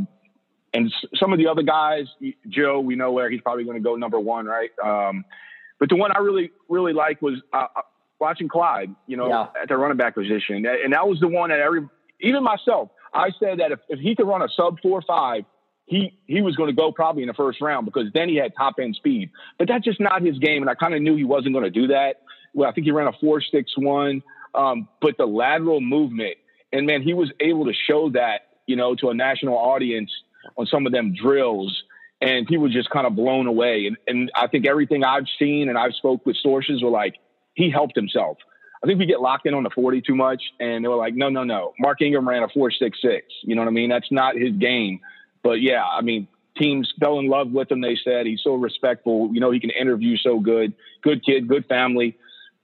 [0.71, 2.05] and some of the other guys,
[2.47, 4.69] Joe, we know where he's probably going to go number one, right?
[4.83, 5.25] Um,
[5.79, 7.65] but the one I really really like was uh,
[8.23, 9.61] watching Clyde, you know, yeah.
[9.61, 10.65] at the running back position.
[10.65, 11.87] And that was the one that every,
[12.21, 15.43] even myself, I said that if, if he could run a sub four five,
[15.85, 18.53] he he was going to go probably in the first round because then he had
[18.57, 19.31] top end speed.
[19.59, 21.71] But that's just not his game, and I kind of knew he wasn't going to
[21.71, 22.21] do that.
[22.53, 24.23] Well, I think he ran a four six one,
[24.55, 26.35] um, but the lateral movement,
[26.71, 30.11] and man, he was able to show that you know to a national audience
[30.57, 31.83] on some of them drills,
[32.21, 33.85] and he was just kind of blown away.
[33.87, 37.15] And and I think everything I've seen and I've spoke with sources were like,
[37.53, 38.37] he helped himself.
[38.83, 40.41] I think we get locked in on the 40 too much.
[40.59, 41.73] And they were like, no, no, no.
[41.79, 43.25] Mark Ingram ran a 466.
[43.43, 43.89] You know what I mean?
[43.89, 44.99] That's not his game.
[45.41, 47.79] But yeah, I mean, teams fell in love with him.
[47.79, 49.29] They said he's so respectful.
[49.33, 50.73] You know, he can interview so good.
[51.01, 52.17] Good kid, good family.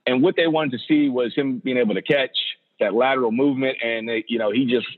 [0.06, 2.36] And what they wanted to see was him being able to catch
[2.80, 3.78] that lateral movement.
[3.82, 4.88] And, they, you know, he just,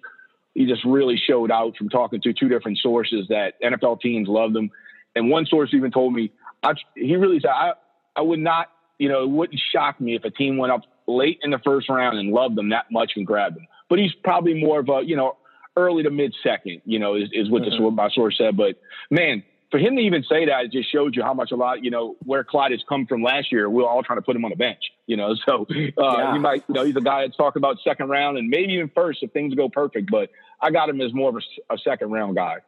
[0.54, 4.56] he just really showed out from talking to two different sources that NFL teams loved
[4.56, 4.70] him.
[5.14, 7.72] And one source even told me, I, he really said, I,
[8.16, 8.68] I would not
[9.02, 11.88] you know, it wouldn't shock me if a team went up late in the first
[11.88, 13.66] round and loved them that much and grabbed them.
[13.88, 15.36] But he's probably more of a, you know,
[15.76, 17.84] early to mid second, you know, is, is what mm-hmm.
[17.84, 18.56] this, my source said.
[18.56, 18.76] But
[19.10, 21.82] man, for him to even say that, it just showed you how much a lot,
[21.82, 23.68] you know, where Clyde has come from last year.
[23.68, 25.34] We are all trying to put him on the bench, you know.
[25.46, 26.32] So uh, yeah.
[26.34, 28.88] he might, you know, he's a guy that's talking about second round and maybe even
[28.94, 30.12] first if things go perfect.
[30.12, 32.58] But I got him as more of a, a second round guy.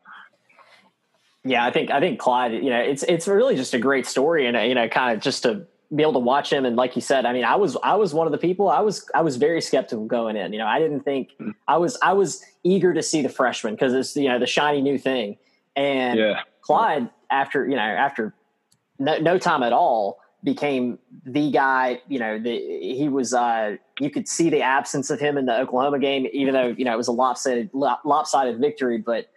[1.44, 2.54] Yeah, I think I think Clyde.
[2.54, 5.42] You know, it's it's really just a great story, and you know, kind of just
[5.42, 6.64] to be able to watch him.
[6.64, 8.80] And like you said i mean i was i was one of the people i
[8.80, 10.52] was i was very skeptical going in.
[10.52, 11.50] You know i didn't think hmm.
[11.68, 14.80] i was i was eager to see the freshman because it's you know the shiny
[14.80, 15.36] new thing.
[15.76, 16.40] And yeah.
[16.62, 18.34] clyde after you know after
[18.98, 24.10] no, no, time at all became the guy you know the he was uh you
[24.10, 26.96] could see the absence of him in the oklahoma game even though you know it
[26.96, 28.98] was a lopsided lopsided victory.
[28.98, 29.28] But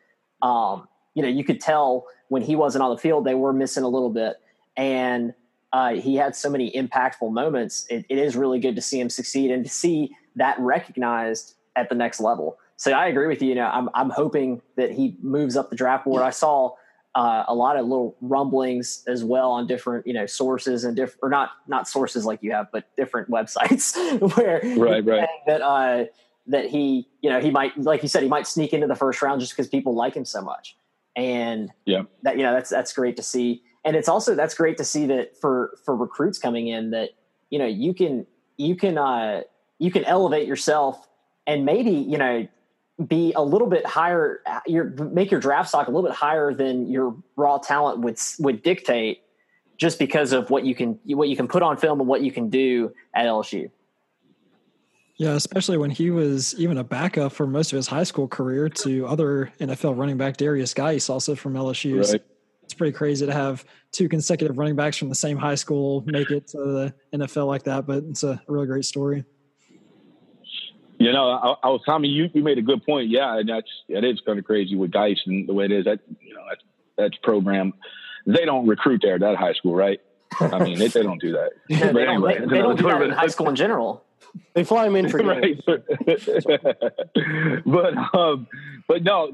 [0.41, 3.83] um you know you could tell when he wasn't on the field they were missing
[3.83, 4.37] a little bit.
[4.75, 5.33] And
[5.77, 7.85] uh, he had so many impactful moments.
[7.89, 11.89] It, it is really good to see him succeed and to see that recognized at
[11.89, 12.57] the next level.
[12.77, 13.49] So I agree with you.
[13.49, 16.23] You know, I'm I'm hoping that he moves up the draft board.
[16.23, 16.71] I saw
[17.13, 21.19] uh, a lot of little rumblings as well on different you know sources and different
[21.21, 23.95] or not not sources like you have, but different websites
[24.35, 26.05] where right right that uh,
[26.47, 29.21] that he, you know, he might, like you said, he might sneak into the first
[29.21, 30.77] round just because people like him so much.
[31.15, 33.63] And yeah, that, you know, that's, that's great to see.
[33.87, 37.11] And it's also, that's great to see that for, for recruits coming in that,
[37.49, 39.43] you know, you can, you can, uh,
[39.79, 41.07] you can elevate yourself
[41.47, 42.45] and maybe, you know,
[43.07, 46.91] be a little bit higher, your, make your draft stock a little bit higher than
[46.91, 49.21] your raw talent would, would dictate
[49.77, 52.31] just because of what you can, what you can put on film and what you
[52.33, 53.71] can do at LSU.
[55.15, 58.67] Yeah, especially when he was even a backup for most of his high school career
[58.67, 62.05] to other NFL running back Derrius Guice, also from LSU.
[62.11, 62.21] Right.
[62.67, 66.31] It's pretty crazy to have two consecutive running backs from the same high school make
[66.31, 69.23] it to the NFL like that, but it's a really great story.
[70.99, 72.09] You know, I, I was Tommy.
[72.09, 73.07] You, you made a good point.
[73.07, 75.85] Yeah, and that's it is kind of crazy with Guice and the way it is.
[75.85, 76.61] That you know, that's
[76.97, 77.71] that's program.
[78.25, 80.01] They don't recruit there at that high school, right?
[80.41, 81.51] I mean, they, they don't do that.
[81.69, 84.03] Yeah, they, anyway, don't, they, they don't do that in high school in general.
[84.53, 85.63] They fly him in for right.
[87.65, 88.47] but um,
[88.87, 89.31] but no,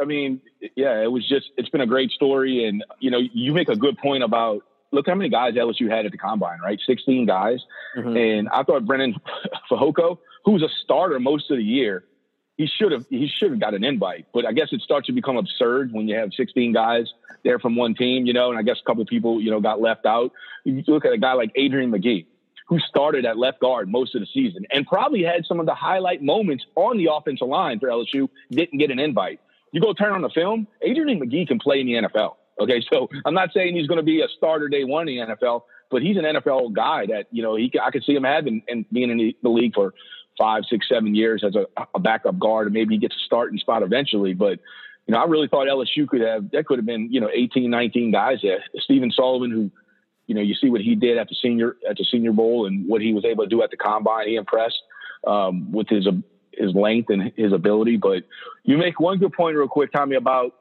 [0.00, 0.40] I mean,
[0.76, 3.76] yeah, it was just it's been a great story, and you know, you make a
[3.76, 4.62] good point about
[4.92, 6.80] look how many guys LSU had at the combine, right?
[6.86, 7.60] Sixteen guys,
[7.96, 8.16] mm-hmm.
[8.16, 9.14] and I thought Brennen
[9.70, 12.04] Fehoko, who was a starter most of the year,
[12.56, 14.26] he should have he should have got an invite.
[14.34, 17.06] But I guess it starts to become absurd when you have 16 guys
[17.42, 19.60] there from one team, you know, and I guess a couple of people, you know,
[19.60, 20.32] got left out.
[20.64, 22.26] You look at a guy like Adrian Magee
[22.70, 25.74] who started at left guard most of the season and probably had some of the
[25.74, 29.40] highlight moments on the offensive line for LSU, didn't get an invite.
[29.72, 32.36] You go turn on the film, Adrian Magee can play in the NFL.
[32.60, 35.34] Okay, so I'm not saying he's going to be a starter day one in the
[35.34, 38.62] NFL, but he's an NFL guy that you know he I could see him having
[38.68, 39.94] and being in the, league for
[40.38, 43.58] five, six, seven years as a, a backup guard, and maybe he gets a starting
[43.58, 44.34] spot eventually.
[44.34, 44.60] But
[45.06, 47.70] you know, I really thought LSU could have that could have been you know 18,
[47.70, 48.62] 19 guys there.
[48.78, 49.70] Stephen Sullivan, who
[50.30, 52.88] you know, you see what he did at the senior at the Senior Bowl and
[52.88, 54.28] what he was able to do at the combine.
[54.28, 54.80] He impressed
[55.26, 56.06] um, with his
[56.52, 57.96] his length and his ability.
[57.96, 58.22] But
[58.62, 60.54] you make one good point, real quick, Tommy, about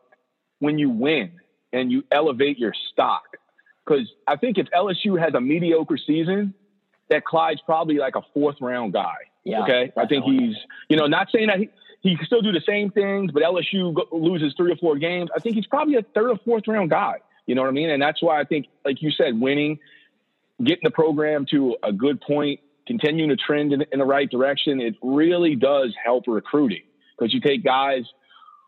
[0.58, 1.34] when you win
[1.72, 3.38] and you elevate your stock.
[3.86, 6.56] Because I think if LSU has a mediocre season,
[7.12, 9.18] that Clyde's probably like a fourth round guy.
[9.44, 10.04] Yeah, okay, definitely.
[10.04, 10.56] I think he's
[10.90, 11.70] you know not saying that he,
[12.02, 15.30] he can still do the same things, but LSU loses three or four games.
[15.36, 17.18] I think he's probably a third or fourth round guy.
[17.50, 17.90] You know what I mean?
[17.90, 19.80] And that's why I think, like you said, winning,
[20.64, 24.80] getting the program to a good point, continuing to trend in, in the right direction,
[24.80, 26.84] it really does help recruiting
[27.18, 28.04] because you take guys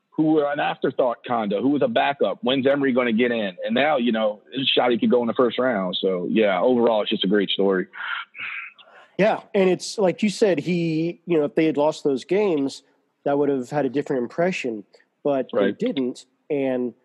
[0.10, 2.39] who were an afterthought kind of, who was a backup.
[2.41, 3.56] When's Emory going to get in?
[3.63, 5.96] And now, you know, this shot he could go in the first round.
[6.02, 7.86] So, yeah, overall, it's just a great story.
[9.20, 9.41] Yeah.
[9.54, 12.82] And it's like you said, he, you know, if they had lost those games,
[13.26, 14.86] that would have had a different impression,
[15.24, 15.78] but right.
[15.78, 16.26] they didn't.
[16.50, 16.96] And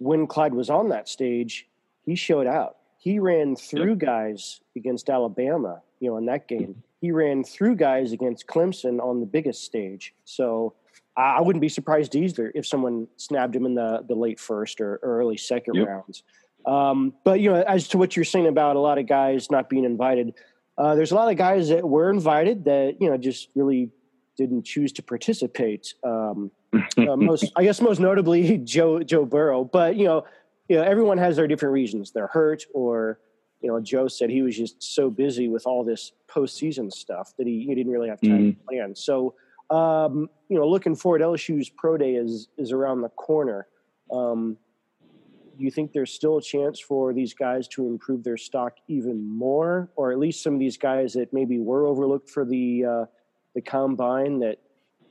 [0.00, 1.68] when Clyde was on that stage,
[2.04, 2.76] he showed out.
[2.96, 3.98] He ran through yep.
[3.98, 6.82] guys against Alabama, you know, in that game.
[7.00, 10.14] He ran through guys against Clemson on the biggest stage.
[10.24, 10.74] So
[11.16, 14.98] I wouldn't be surprised either if someone snapped him in the, the late first or,
[15.02, 15.86] early second yep.
[15.86, 16.22] rounds.
[16.66, 19.68] Um, but you know, as to what you're saying about a lot of guys not
[19.68, 20.34] being invited,
[20.78, 23.90] uh, there's a lot of guys that were invited that you know just really
[24.36, 25.94] didn't choose to participate.
[26.04, 26.82] Um, uh,
[27.16, 29.64] most, I guess, most notably Joe Joe Burrow.
[29.64, 30.24] But you know,
[30.68, 32.12] you know, everyone has their different reasons.
[32.12, 33.18] They're hurt, or
[33.60, 37.46] you know, Joe said he was just so busy with all this postseason stuff that
[37.46, 38.60] he, he didn't really have time mm-hmm.
[38.60, 38.94] to plan.
[38.94, 39.34] So,
[39.68, 43.66] um, you know, looking forward, LSU's pro day is is around the corner.
[44.10, 44.56] Um,
[45.58, 49.22] do you think there's still a chance for these guys to improve their stock even
[49.22, 53.04] more, or at least some of these guys that maybe were overlooked for the uh,
[53.54, 54.58] the combine that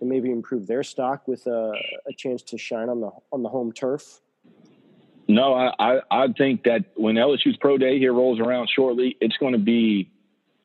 [0.05, 1.73] maybe improve their stock with a,
[2.07, 4.21] a chance to shine on the on the home turf?
[5.27, 9.38] No, I, I, I think that when LSU's pro day here rolls around shortly, it's
[9.38, 10.09] going to be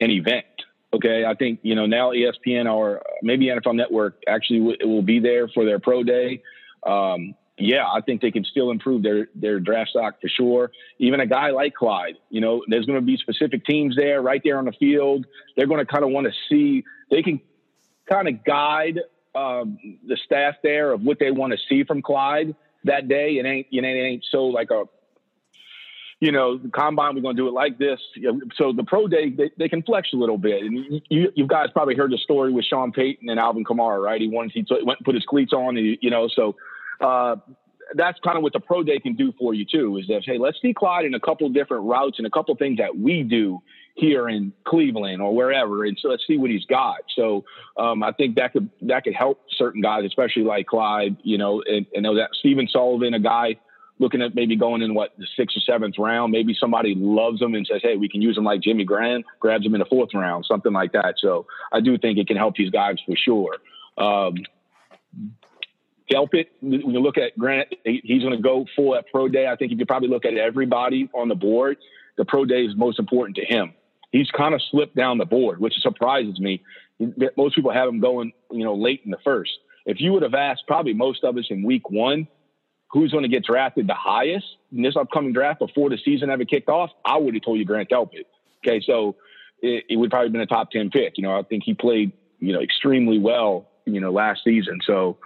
[0.01, 0.47] an event.
[0.94, 5.18] Okay, I think you know now ESPN or maybe NFL Network actually w- will be
[5.18, 6.42] there for their pro day.
[6.87, 10.72] Um, yeah, I think they can still improve their their draft stock for sure.
[10.99, 14.41] Even a guy like Clyde, you know, there's going to be specific teams there right
[14.43, 15.26] there on the field.
[15.57, 17.41] They're going to kind of want to see they can
[18.09, 19.01] kind of guide
[19.35, 22.55] um, the staff there of what they want to see from Clyde
[22.85, 23.39] that day.
[23.39, 24.85] It ain't you know it ain't so like a
[26.20, 28.01] you know the combine we're going to do it like this.
[28.57, 30.62] So the pro day they, they can flex a little bit.
[30.62, 34.20] And you, you guys probably heard the story with Sean Payton and Alvin Kamara, right?
[34.20, 36.28] He wanted he went and put his cleats on, you know.
[36.28, 36.57] So
[37.01, 37.37] uh,
[37.95, 39.99] that's kind of what the pro day can do for you too.
[39.99, 42.78] Is that hey, let's see Clyde in a couple different routes and a couple things
[42.78, 43.61] that we do
[43.95, 46.99] here in Cleveland or wherever, and so let's see what he's got.
[47.14, 47.45] So
[47.76, 51.16] um, I think that could that could help certain guys, especially like Clyde.
[51.22, 53.57] You know, and, and know that Stephen Sullivan, a guy
[54.01, 56.32] looking at maybe going in what the sixth or seventh round.
[56.32, 59.64] Maybe somebody loves him and says, "Hey, we can use him like Jimmy Graham." Grabs
[59.64, 61.14] him in the fourth round, something like that.
[61.18, 63.57] So I do think it can help these guys for sure.
[63.97, 64.34] Um,
[66.61, 69.47] when you look at Grant, he's going to go full at pro day.
[69.47, 71.78] I think you probably look at everybody on the board,
[72.16, 73.72] the pro day is most important to him.
[74.15, 76.62] He's kind of slipped down the board, which surprises me.
[77.37, 79.51] Most people have him going, you know, late in the first.
[79.87, 82.29] If you would have asked probably most of us in week one,
[82.93, 86.45] who's going to get drafted the highest in this upcoming draft before the season ever
[86.45, 88.27] kicked off, I would have told you Grant Delpit.
[88.65, 89.17] Okay, so
[89.61, 91.15] it, it would probably been a top ten pick.
[91.17, 94.79] You know, I think he played, you know, extremely well, you know, last season.
[94.87, 95.19] So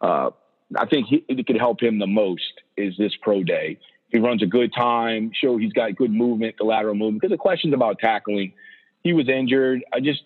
[0.00, 0.30] uh,
[0.74, 3.78] I think he, it could help him the most is this pro day.
[4.12, 7.22] He runs a good time, show he's got good movement, the lateral movement.
[7.22, 8.52] Because the questions about tackling,
[9.02, 9.82] he was injured.
[9.92, 10.22] I just,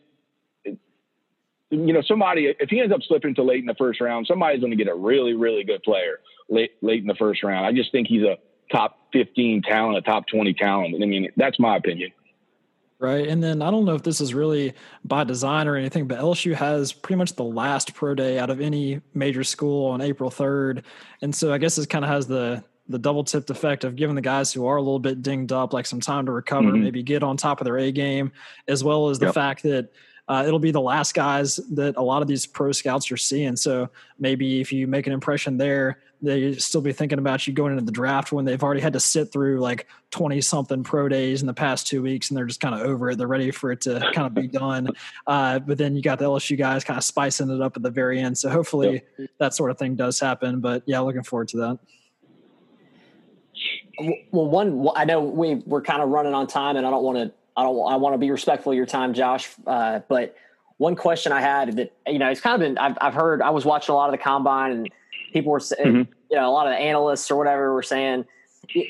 [0.65, 4.61] you know, somebody if he ends up slipping to late in the first round, somebody's
[4.61, 6.19] going to get a really, really good player
[6.49, 7.65] late late in the first round.
[7.65, 8.39] I just think he's a
[8.73, 10.95] top 15 talent, a top 20 talent.
[11.01, 12.11] I mean, that's my opinion.
[12.99, 13.29] Right.
[13.29, 14.73] And then I don't know if this is really
[15.05, 18.61] by design or anything, but LSU has pretty much the last pro day out of
[18.61, 20.83] any major school on April 3rd.
[21.21, 24.15] And so I guess this kind of has the the double tipped effect of giving
[24.15, 26.85] the guys who are a little bit dinged up like some time to recover, mm-hmm.
[26.85, 28.33] maybe get on top of their A game,
[28.69, 29.35] as well as the yep.
[29.35, 29.91] fact that
[30.29, 33.57] uh, it'll be the last guys that a lot of these pro scouts are seeing.
[33.57, 37.73] So maybe if you make an impression there, they still be thinking about you going
[37.73, 41.43] into the draft when they've already had to sit through like 20 something pro days
[41.43, 43.19] in the past two weeks and they're just kind of over it.
[43.19, 44.89] They're ready for it to kind of be done.
[45.27, 47.91] Uh, but then you got the LSU guys kind of spicing it up at the
[47.91, 48.39] very end.
[48.39, 49.31] So hopefully yep.
[49.39, 50.61] that sort of thing does happen.
[50.61, 51.79] But yeah, looking forward to that.
[54.31, 57.19] Well, one, I know we we're kind of running on time, and I don't want
[57.19, 57.91] to I don't.
[57.91, 59.49] I want to be respectful of your time, Josh.
[59.67, 60.37] Uh, but
[60.79, 63.51] one question I had that you know it's kind of been I've, I've heard I
[63.51, 64.91] was watching a lot of the combine and
[65.33, 66.13] people were saying mm-hmm.
[66.31, 68.27] you know a lot of the analysts or whatever were saying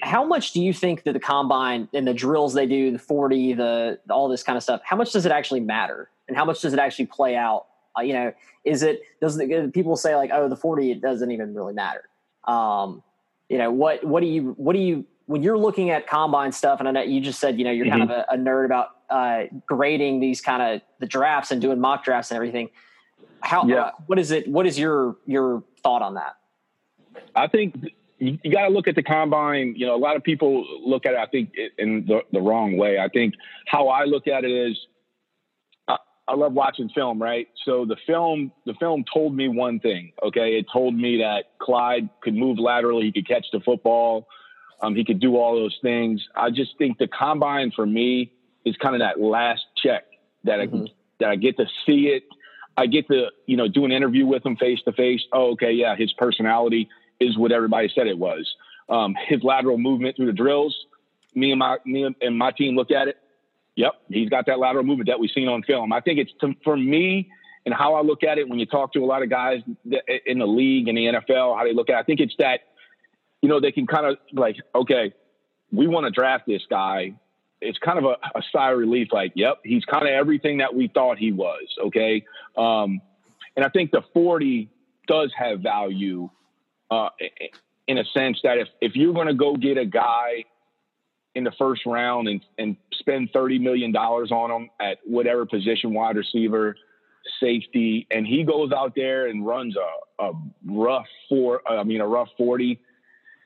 [0.03, 3.55] how much do you think that the combine and the drills they do the 40
[3.55, 6.61] the all this kind of stuff how much does it actually matter and how much
[6.63, 7.67] does it actually play out
[7.97, 8.33] uh, you know
[8.65, 12.09] is it does the people say like oh the 40 it doesn't even really matter
[12.49, 13.03] um,
[13.49, 16.79] you know what what do you what do you when you're looking at combine stuff,
[16.79, 17.99] and I know you just said, you know, you're mm-hmm.
[17.99, 21.81] kind of a, a, nerd about uh, grading these kind of the drafts and doing
[21.81, 22.71] mock drafts and everything.
[23.41, 23.77] How, yeah.
[23.77, 24.49] uh, what is it?
[24.49, 26.37] What is your, your thought on that?
[27.35, 27.75] I think
[28.19, 29.75] you, you got to look at the combine.
[29.77, 32.77] You know, a lot of people look at it, I think in the, the wrong
[32.77, 32.99] way.
[32.99, 33.35] I think
[33.67, 34.87] how I look at it is,
[36.29, 37.49] I, love watching film, right?
[37.65, 40.13] So the film, the film told me one thing.
[40.23, 44.29] Okay, it told me that Clyde could move laterally, he could catch the football,
[44.83, 46.27] um, he could do all those things.
[46.35, 48.33] I just think the combine for me
[48.65, 50.05] is kind of that last check
[50.45, 50.85] that mm-hmm.
[50.85, 50.87] I
[51.21, 52.25] that I get to see it.
[52.77, 55.23] I get to you know do an interview with him face to face.
[55.33, 56.89] Oh, okay, yeah, his personality
[57.21, 58.55] is what everybody said it was.
[58.89, 60.77] Um, his lateral movement through the drills.
[61.35, 63.17] Me and my me and my team look at it.
[63.77, 65.93] Yep, he's got that lateral movement that we've seen on film.
[65.93, 67.31] I think it's to, for me
[67.65, 69.61] and how I look at it when you talk to a lot of guys
[70.25, 71.97] in the league and the NFL, how they look at.
[71.97, 72.61] it, I think it's that
[73.43, 75.13] you know, they can kind of like, okay,
[75.71, 77.15] we want to draft this guy.
[77.61, 80.75] It's kind of a, a sigh of relief, like, yep, he's kind of everything that
[80.75, 81.67] we thought he was.
[81.87, 82.25] Okay.
[82.57, 83.01] Um,
[83.57, 84.69] and I think the 40
[85.07, 86.29] does have value
[86.91, 87.11] uh,
[87.87, 90.45] in a sense that if, if you're going to go get a guy
[91.37, 96.17] in the first round and, and spend $30 million on him at whatever position, wide
[96.17, 96.75] receiver,
[97.41, 100.33] safety, and he goes out there and runs a, a
[100.65, 102.81] rough four, I mean, a rough 40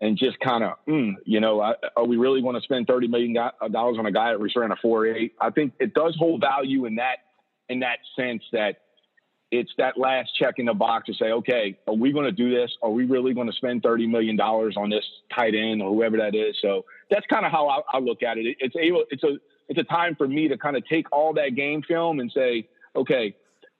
[0.01, 3.35] and just kind of, mm, you know, are we really going to spend thirty million
[3.35, 5.35] dollars on a guy that ran a four eight?
[5.39, 7.17] I think it does hold value in that
[7.69, 8.77] in that sense that
[9.51, 12.55] it's that last check in the box to say, okay, are we going to do
[12.55, 12.71] this?
[12.83, 16.17] Are we really going to spend thirty million dollars on this tight end or whoever
[16.19, 16.57] that is?
[16.63, 18.57] So that's kind of how I, I, look at it.
[18.61, 19.39] It's able, it's a,
[19.69, 22.69] it's a time for me to kind of take all that game film and say,
[22.95, 23.35] okay,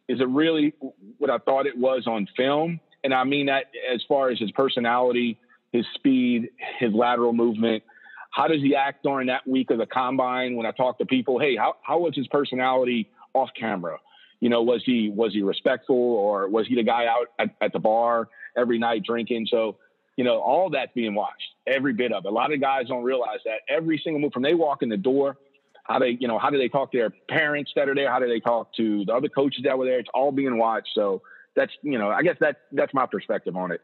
[0.09, 0.75] is it really
[1.19, 2.81] what I thought it was on film?
[3.05, 5.39] And I mean that as far as his personality
[5.73, 7.83] his speed, his lateral movement.
[8.31, 10.57] How does he act during that week of the combine?
[10.57, 13.99] When I talk to people, hey, how, how was his personality off camera?
[14.41, 17.73] You know, was he was he respectful or was he the guy out at, at
[17.73, 19.47] the bar every night drinking?
[19.51, 19.77] So,
[20.17, 22.29] you know, all that's being watched, every bit of it.
[22.29, 24.97] A lot of guys don't realize that every single move from they walk in the
[24.97, 25.37] door,
[25.85, 28.11] how they, you know, how do they talk to their parents that are there?
[28.11, 29.99] How do they talk to the other coaches that were there?
[29.99, 30.91] It's all being watched.
[30.95, 31.21] So
[31.55, 33.83] that's, you know, I guess that that's my perspective on it.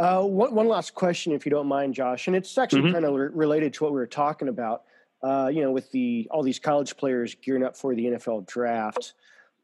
[0.00, 2.94] Uh, one, one last question, if you don't mind, Josh, and it's actually mm-hmm.
[2.94, 4.84] kind of re- related to what we were talking about.
[5.22, 9.14] Uh, you know, with the all these college players gearing up for the NFL draft,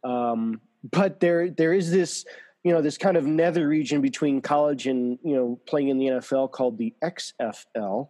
[0.04, 2.24] um, but there there is this
[2.62, 6.06] you know this kind of nether region between college and you know playing in the
[6.06, 8.08] NFL called the XFL.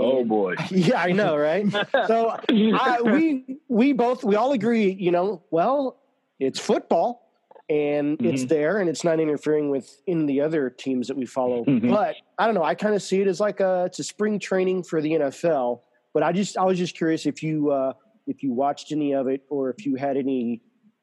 [0.00, 0.54] oh boy!
[0.70, 1.66] Yeah, I know, right?
[2.06, 4.90] so I, we we both we all agree.
[4.90, 6.00] You know, well,
[6.40, 7.22] it's football
[7.68, 8.26] and mm-hmm.
[8.26, 11.64] it's there and it's not interfering with in the other teams that we follow.
[11.64, 11.90] Mm-hmm.
[11.90, 12.64] But I don't know.
[12.64, 15.80] I kind of see it as like a it's a spring training for the NFL.
[16.14, 17.92] But I just I was just curious if you uh,
[18.26, 20.62] if you watched any of it or if you had any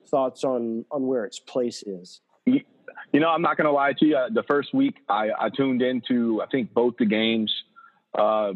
[0.10, 2.22] thoughts on on where its place is.
[2.46, 4.20] You know, I'm not going to lie to you.
[4.34, 7.52] The first week, I, I tuned into I think both the games,
[8.18, 8.54] uh,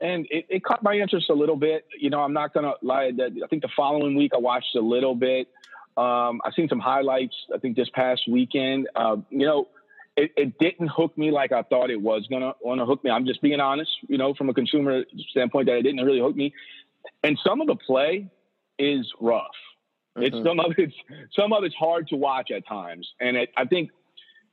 [0.00, 1.86] and it, it, caught my interest a little bit.
[1.98, 3.10] You know, I'm not going to lie.
[3.16, 5.48] That I think the following week I watched a little bit.
[5.96, 7.34] Um, I've seen some highlights.
[7.54, 8.88] I think this past weekend.
[8.96, 9.68] Uh, you know,
[10.16, 13.10] it, it, didn't hook me like I thought it was gonna want to hook me.
[13.10, 13.90] I'm just being honest.
[14.08, 16.52] You know, from a consumer standpoint, that it didn't really hook me.
[17.22, 18.30] And some of the play
[18.78, 19.46] is rough.
[20.16, 20.22] Mm-hmm.
[20.22, 20.94] It's some of it's
[21.34, 23.90] some of it's hard to watch at times, and it, I think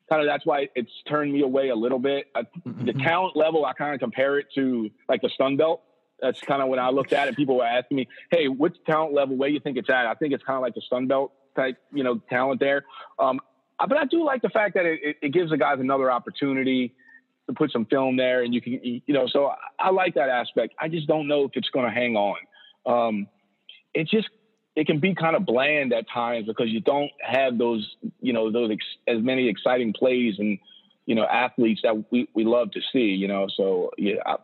[0.09, 2.27] kind of that's why it's turned me away a little bit.
[2.33, 2.85] I, mm-hmm.
[2.85, 5.81] The talent level, I kind of compare it to like the Sun Belt.
[6.21, 7.35] That's kind of when I looked at it.
[7.35, 9.35] People were asking me, "Hey, what's talent level?
[9.35, 11.77] Where you think it's at?" I think it's kind of like the Sun Belt type,
[11.93, 12.85] you know, talent there.
[13.17, 13.39] Um,
[13.87, 16.93] but I do like the fact that it, it, gives the guys another opportunity
[17.47, 20.73] to put some film there, and you can, you know, so I like that aspect.
[20.79, 22.37] I just don't know if it's going to hang on.
[22.85, 23.27] Um,
[23.93, 24.29] it just
[24.75, 28.51] it can be kind of bland at times because you don't have those, you know,
[28.51, 30.59] those ex- as many exciting plays and
[31.05, 33.09] you know athletes that we, we love to see.
[33.15, 34.35] You know, so yeah, I,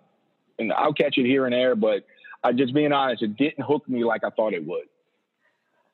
[0.59, 2.05] and I'll catch it here and there, but
[2.43, 4.85] I just being honest, it didn't hook me like I thought it would.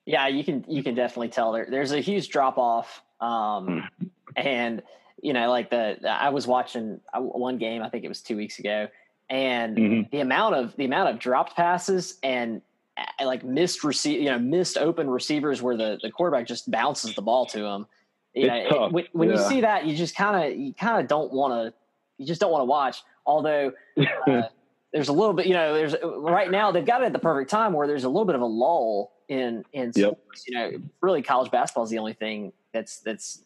[0.05, 1.67] Yeah, you can you can definitely tell there.
[1.69, 4.07] There's a huge drop off, um, hmm.
[4.35, 4.83] and
[5.21, 7.83] you know, like the I was watching uh, one game.
[7.83, 8.87] I think it was two weeks ago,
[9.29, 10.09] and mm-hmm.
[10.11, 12.61] the amount of the amount of dropped passes and
[12.97, 17.15] uh, like missed receive, you know, missed open receivers where the the quarterback just bounces
[17.15, 17.87] the ball to them.
[18.33, 19.35] You know, it, when, when yeah.
[19.35, 21.73] you see that, you just kind of you kind of don't want to,
[22.17, 23.03] you just don't want to watch.
[23.25, 23.73] Although
[24.27, 24.43] uh,
[24.91, 27.49] there's a little bit, you know, there's right now they've got it at the perfect
[27.49, 30.13] time where there's a little bit of a lull in in yep.
[30.13, 30.45] sports.
[30.47, 33.43] You know, really college basketball is the only thing that's that's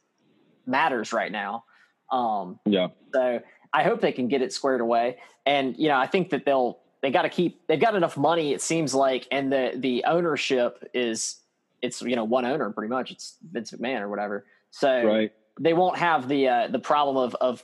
[0.66, 1.66] matters right now.
[2.12, 2.90] Um, yeah.
[3.14, 3.42] So
[3.74, 6.80] I hope they can get it squared away, and you know, I think that they'll
[7.06, 10.90] they got to keep they've got enough money it seems like and the the ownership
[10.92, 11.38] is
[11.84, 15.32] it's you know one owner pretty much it's Vince McMahon or whatever so right.
[15.60, 17.64] they won't have the uh, the problem of of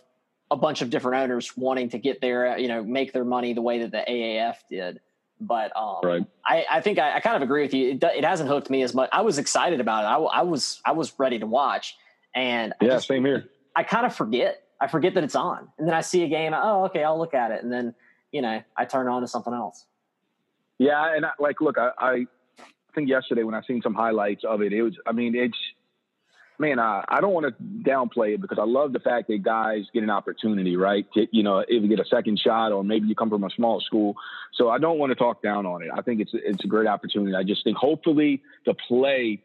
[0.51, 3.64] a bunch of different owners wanting to get their you know make their money the
[3.64, 4.99] way that the AAF did
[5.42, 6.26] but um, right.
[6.46, 7.92] I, I think I, I, kind of agree with you.
[7.92, 9.10] It, it, hasn't hooked me as much.
[9.12, 10.08] I was excited about it.
[10.08, 11.98] I, I was I was ready to watch,
[12.36, 13.50] and yeah, just, same here.
[13.76, 14.64] I kind of forget.
[14.80, 16.54] I forget that it's on, and then I see a game.
[16.56, 17.94] Oh, okay, I'll look at it, and then
[18.32, 19.86] you know, I turn on to something else.
[20.78, 22.26] Yeah, and I, like, look, I, I
[22.96, 25.58] think yesterday when I seen some highlights of it, it was, I mean, it's,
[26.62, 29.84] man, I, I don't want to downplay it because I love the fact that guys
[29.93, 31.05] get an opportunity, right?
[31.16, 33.49] To, you know, if you get a second shot or maybe you come from a
[33.49, 34.16] small school.
[34.53, 35.89] So I don't want to talk down on it.
[35.93, 37.36] I think it's it's a great opportunity.
[37.36, 39.41] I just think hopefully the play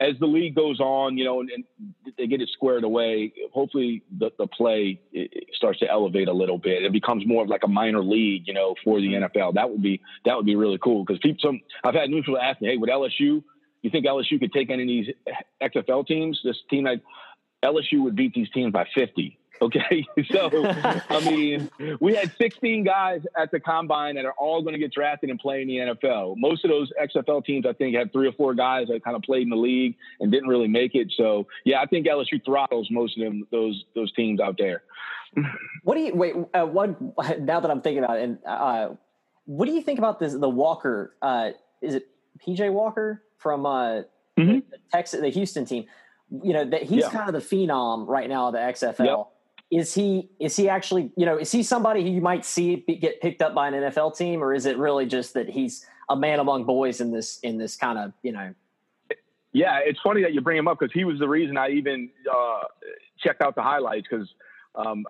[0.00, 1.64] as the league goes on, you know, and, and
[2.16, 4.98] they get it squared away, hopefully the, the play
[5.52, 6.82] starts to elevate a little bit.
[6.84, 9.38] It becomes more of like a minor league, you know, for the mm-hmm.
[9.38, 9.54] NFL.
[9.54, 11.38] That would be that would be really cool because people.
[11.42, 13.42] Some I've had news people ask me, "Hey, would LSU?
[13.82, 15.14] You think LSU could take any of these
[15.62, 16.40] XFL teams?
[16.44, 17.00] This team that
[17.64, 19.38] LSU would beat these teams by 50.
[19.62, 20.06] Okay.
[20.30, 21.70] so, I mean,
[22.00, 25.38] we had 16 guys at the combine that are all going to get drafted and
[25.38, 26.36] play in the NFL.
[26.36, 29.22] Most of those XFL teams, I think, had three or four guys that kind of
[29.22, 31.12] played in the league and didn't really make it.
[31.16, 34.82] So, yeah, I think LSU throttles most of them, those, those teams out there.
[35.84, 37.00] What do you, wait, uh, what,
[37.40, 38.88] now that I'm thinking about it, and, uh,
[39.44, 41.50] what do you think about this, the Walker, uh,
[41.82, 42.08] is it
[42.46, 44.02] PJ Walker from, uh,
[44.38, 44.60] mm-hmm.
[44.70, 45.86] the Texas, the Houston team?
[46.30, 47.10] You know, that he's yeah.
[47.10, 49.04] kind of the phenom right now of the XFL.
[49.04, 49.26] Yep
[49.70, 53.20] is he is he actually you know is he somebody who you might see get
[53.20, 56.40] picked up by an NFL team or is it really just that he's a man
[56.40, 58.52] among boys in this in this kind of you know
[59.52, 62.10] yeah it's funny that you bring him up because he was the reason I even
[62.30, 62.60] uh,
[63.20, 64.28] checked out the highlights because
[64.74, 65.06] um,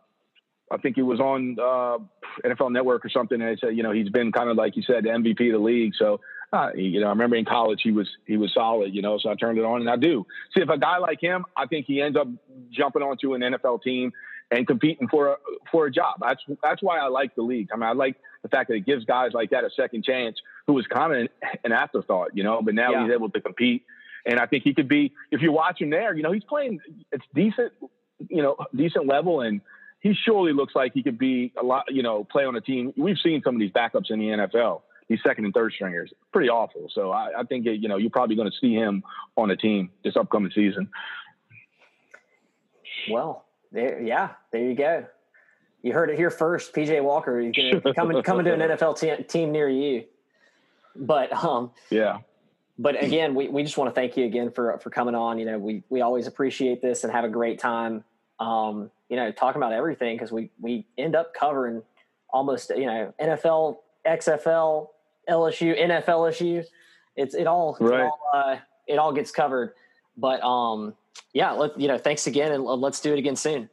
[0.70, 1.98] I think he was on uh,
[2.44, 4.82] NFL Network or something and it said you know he's been kind of like you
[4.82, 6.20] said the MVP of the league so
[6.52, 9.30] uh, you know I remember in college he was he was solid you know so
[9.30, 11.86] I turned it on and I do see if a guy like him I think
[11.86, 12.28] he ends up
[12.70, 14.12] jumping onto an NFL team
[14.50, 15.36] and competing for a,
[15.70, 16.16] for a job.
[16.20, 17.68] That's that's why I like the league.
[17.72, 20.40] I mean, I like the fact that it gives guys like that a second chance,
[20.66, 21.28] who was kind of
[21.64, 22.60] an, afterthought, you know.
[22.62, 23.04] But now yeah.
[23.04, 23.84] he's able to compete,
[24.26, 25.12] and I think he could be.
[25.30, 26.80] If you watch him there, you know, he's playing.
[27.12, 27.72] It's decent,
[28.28, 29.60] you know, decent level, and
[30.00, 31.84] he surely looks like he could be a lot.
[31.88, 32.92] You know, play on a team.
[32.96, 34.82] We've seen some of these backups in the NFL.
[35.10, 36.88] These second and third stringers, pretty awful.
[36.94, 39.02] So I, I think you know you're probably going to see him
[39.36, 40.88] on a team this upcoming season.
[43.10, 45.04] Well, there, yeah, there you go.
[45.82, 46.72] You heard it here first.
[46.72, 50.04] PJ Walker, you can come coming to an NFL te- team near you.
[50.94, 52.18] But um, yeah,
[52.78, 55.40] but again, we, we just want to thank you again for for coming on.
[55.40, 58.04] You know, we we always appreciate this and have a great time.
[58.38, 61.82] Um, you know, talking about everything because we we end up covering
[62.32, 64.86] almost you know NFL, XFL,
[65.30, 66.64] LSU, NFL, LSU.
[67.16, 68.00] It's it all, right.
[68.00, 68.56] it all, uh,
[68.86, 69.74] it all gets covered.
[70.16, 70.94] But um,
[71.32, 71.98] yeah, let you know.
[71.98, 73.70] Thanks again, and let's do it again soon.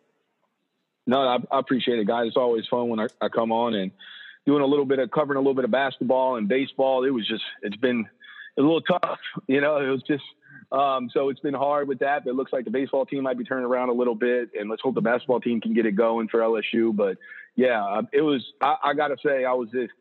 [1.06, 2.28] No, I, I appreciate it, guys.
[2.28, 3.92] It's always fun when I, I come on and
[4.46, 7.04] doing a little bit of covering a little bit of basketball and baseball.
[7.04, 8.06] It was just it's been
[8.58, 9.78] a little tough, you know.
[9.78, 10.24] It was just
[10.72, 12.26] um, so it's been hard with that.
[12.26, 14.70] But it looks like the baseball team might be turning around a little bit, and
[14.70, 16.96] let's hope the basketball team can get it going for LSU.
[16.96, 17.18] But
[17.56, 18.46] yeah, uh, it was.
[18.62, 19.94] I, I got to say, I was just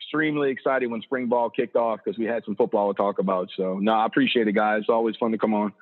[0.00, 3.48] extremely excited when spring ball kicked off because we had some football to talk about.
[3.56, 4.80] So no, I appreciate it, guys.
[4.80, 5.72] It's always fun to come on.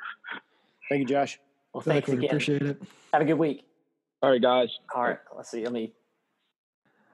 [0.88, 1.38] Thank you, Josh.
[1.72, 2.24] Well, thanks again.
[2.24, 2.82] Appreciate it.
[3.12, 3.64] Have a good week.
[4.22, 4.68] All right, guys.
[4.94, 5.18] All right.
[5.36, 5.64] Let's see.
[5.64, 5.92] Let me.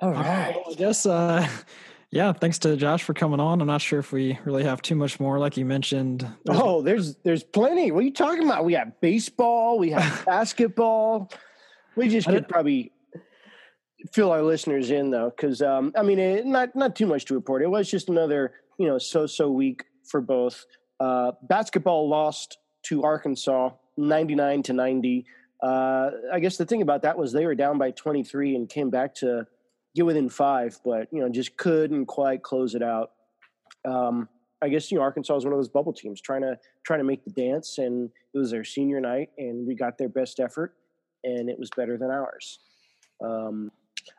[0.01, 0.55] All right.
[0.55, 1.07] Well, I guess.
[1.07, 1.48] Uh,
[2.11, 2.32] yeah.
[2.32, 3.61] Thanks to Josh for coming on.
[3.61, 6.26] I'm not sure if we really have too much more, like you mentioned.
[6.44, 7.90] There's oh, there's there's plenty.
[7.90, 8.64] What are you talking about?
[8.64, 9.78] We have baseball.
[9.78, 11.30] We have basketball.
[11.96, 12.92] We just could probably
[14.12, 17.34] fill our listeners in though, because um, I mean, it, not not too much to
[17.34, 17.62] report.
[17.62, 20.64] It was just another you know so so week for both.
[20.98, 25.26] Uh, basketball lost to Arkansas, 99 to 90.
[25.62, 28.90] Uh, I guess the thing about that was they were down by 23 and came
[28.90, 29.46] back to
[29.94, 33.12] get within five, but you know just couldn't quite close it out.
[33.84, 34.28] Um,
[34.62, 37.05] I guess you know Arkansas is one of those bubble teams trying to trying to
[37.05, 40.74] make the dance, and it was their senior night, and we got their best effort,
[41.24, 42.59] and it was better than ours.
[43.22, 43.70] Um,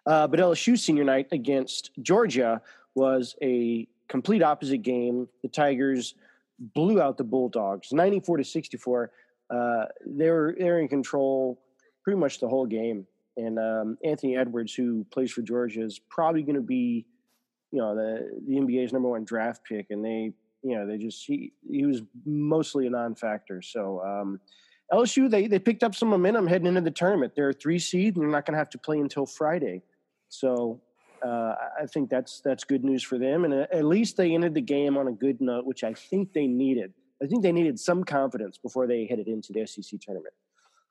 [0.05, 2.61] uh, but LSU senior night against Georgia
[2.95, 5.27] was a complete opposite game.
[5.41, 6.15] The Tigers
[6.59, 9.11] blew out the Bulldogs, 94 to 64.
[9.49, 11.59] Uh, they were they're in control
[12.03, 13.05] pretty much the whole game.
[13.37, 17.05] And um, Anthony Edwards, who plays for Georgia, is probably going to be,
[17.71, 19.87] you know, the the NBA's number one draft pick.
[19.89, 23.61] And they, you know, they just he he was mostly a non-factor.
[23.61, 24.39] So um,
[24.91, 27.33] LSU they they picked up some momentum heading into the tournament.
[27.35, 29.81] They're a three seed, and they're not going to have to play until Friday.
[30.29, 30.81] So
[31.25, 34.61] uh, I think that's that's good news for them, and at least they ended the
[34.61, 36.93] game on a good note, which I think they needed.
[37.23, 40.33] I think they needed some confidence before they headed into the SEC tournament.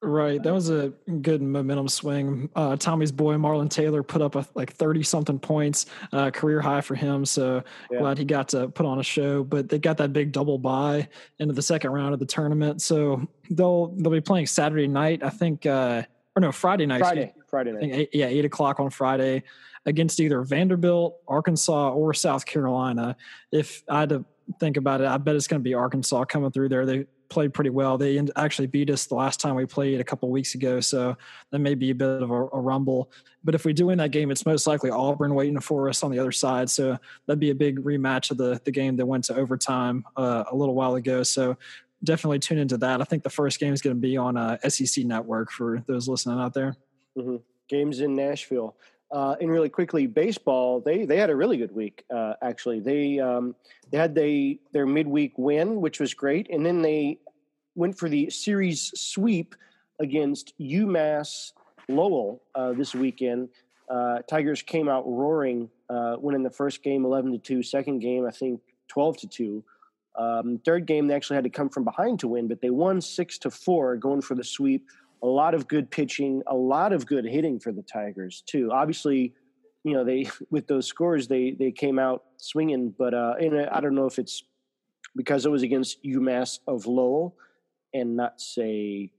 [0.03, 0.91] Right, that was a
[1.21, 2.49] good momentum swing.
[2.55, 6.81] Uh, Tommy's boy Marlon Taylor put up a, like thirty something points, uh, career high
[6.81, 7.23] for him.
[7.23, 7.99] So yeah.
[7.99, 9.43] glad he got to put on a show.
[9.43, 13.27] But they got that big double bye into the second round of the tournament, so
[13.51, 15.21] they'll they'll be playing Saturday night.
[15.23, 16.01] I think, uh,
[16.35, 16.99] or no, Friday night.
[16.99, 17.83] Friday, Friday night.
[17.83, 19.43] Eight, yeah, eight o'clock on Friday
[19.85, 23.15] against either Vanderbilt, Arkansas, or South Carolina.
[23.51, 24.25] If I had to
[24.59, 26.87] think about it, I bet it's going to be Arkansas coming through there.
[26.87, 27.97] They played pretty well.
[27.97, 31.17] They actually beat us the last time we played a couple weeks ago, so
[31.49, 33.09] that may be a bit of a, a, rumble.
[33.43, 36.11] But if we do win that game, it's most likely Auburn waiting for us on
[36.11, 36.69] the other side.
[36.69, 40.43] So that'd be a big rematch of the the game that went to overtime uh,
[40.51, 41.23] a little while ago.
[41.23, 41.57] So
[42.03, 43.01] definitely tune into that.
[43.01, 46.07] I think the first game is going to be on uh, SEC Network for those
[46.07, 46.75] listening out there.
[47.17, 47.37] Mm-hmm.
[47.69, 48.75] Games in Nashville.
[49.11, 52.05] Uh, and really quickly, baseball they they had a really good week.
[52.13, 53.53] Uh, actually, they um,
[53.91, 57.19] they had they their midweek win, which was great, and then they
[57.75, 59.53] went for the series sweep
[59.99, 61.51] against UMass
[61.89, 63.49] Lowell uh, this weekend.
[63.89, 67.61] Uh, Tigers came out roaring, uh, winning the first game eleven to two.
[67.61, 69.61] Second game, I think twelve to two.
[70.17, 73.01] Um, third game, they actually had to come from behind to win, but they won
[73.01, 74.85] six to four, going for the sweep
[75.23, 78.71] a lot of good pitching, a lot of good hitting for the Tigers too.
[78.71, 79.33] Obviously,
[79.83, 83.79] you know they with those scores they they came out swinging, but uh, and I
[83.81, 84.43] don't know if it's
[85.15, 87.35] because it was against UMass of Lowell
[87.93, 89.11] and not say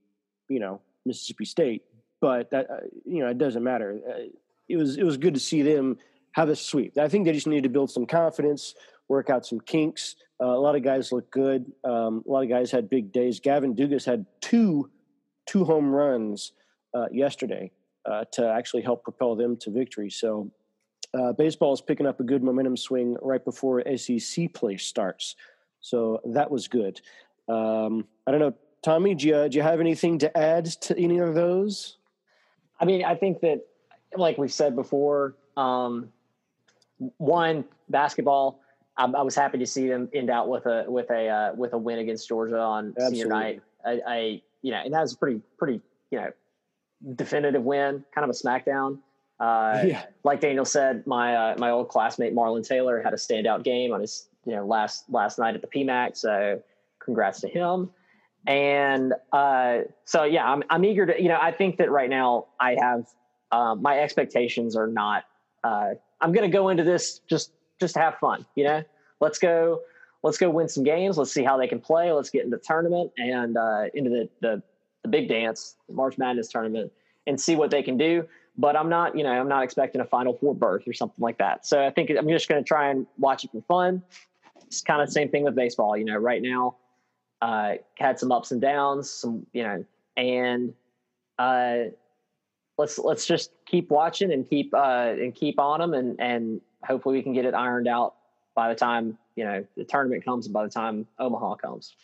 [0.48, 1.82] you know Mississippi State,
[2.20, 4.00] but that uh, you know it doesn't matter.
[4.08, 4.30] Uh,
[4.68, 5.98] it was it was good to see them
[6.32, 6.96] have a sweep.
[6.98, 8.74] I think they just need to build some confidence,
[9.08, 10.16] work out some kinks.
[10.40, 11.70] Uh, a lot of guys look good.
[11.84, 13.38] Um, a lot of guys had big days.
[13.38, 14.90] Gavin Dugas had two
[15.46, 16.52] two home runs
[16.94, 17.70] uh, yesterday
[18.04, 20.10] uh, to actually help propel them to victory.
[20.10, 20.50] So
[21.14, 25.36] uh, baseball is picking up a good momentum swing right before SEC play starts.
[25.80, 27.00] So that was good.
[27.48, 31.18] Um, I don't know, Tommy, do you, do you have anything to add to any
[31.18, 31.96] of those?
[32.80, 33.64] I mean, I think that,
[34.16, 36.12] like we said before, um,
[37.18, 38.60] one basketball.
[38.96, 41.72] I, I, was happy to see them end out with a with a uh, with
[41.72, 43.18] a win against Georgia on Absolutely.
[43.18, 43.62] senior night.
[43.84, 46.30] I, I you know, and that was a pretty, pretty, you know,
[47.14, 48.98] definitive win, kind of a smackdown.
[49.40, 50.04] Uh, yeah.
[50.24, 54.00] Like Daniel said, my uh, my old classmate Marlon Taylor had a standout game on
[54.00, 56.16] his you know last last night at the PMAC.
[56.16, 56.62] So
[57.04, 57.90] congrats to him.
[58.46, 62.46] And uh, so yeah, I'm I'm eager to you know I think that right now
[62.60, 63.06] I have
[63.50, 65.24] um, my expectations are not.
[65.64, 65.90] Uh,
[66.20, 68.46] I'm going to go into this just just to have fun.
[68.54, 68.84] You know,
[69.20, 69.80] let's go
[70.22, 71.18] let's go win some games.
[71.18, 72.12] Let's see how they can play.
[72.12, 74.62] Let's get into the tournament and uh, into the, the
[75.02, 76.92] the big dance, the March Madness tournament,
[77.26, 78.26] and see what they can do.
[78.56, 81.38] But I'm not, you know, I'm not expecting a Final Four berth or something like
[81.38, 81.66] that.
[81.66, 84.02] So I think I'm just going to try and watch it for fun.
[84.66, 85.96] It's kind of the same thing with baseball.
[85.96, 86.76] You know, right now,
[87.40, 89.84] uh, had some ups and downs, some, you know,
[90.16, 90.74] and
[91.38, 91.76] uh,
[92.78, 97.16] let's let's just keep watching and keep uh, and keep on them, and and hopefully
[97.16, 98.14] we can get it ironed out
[98.54, 101.94] by the time you know the tournament comes and by the time Omaha comes.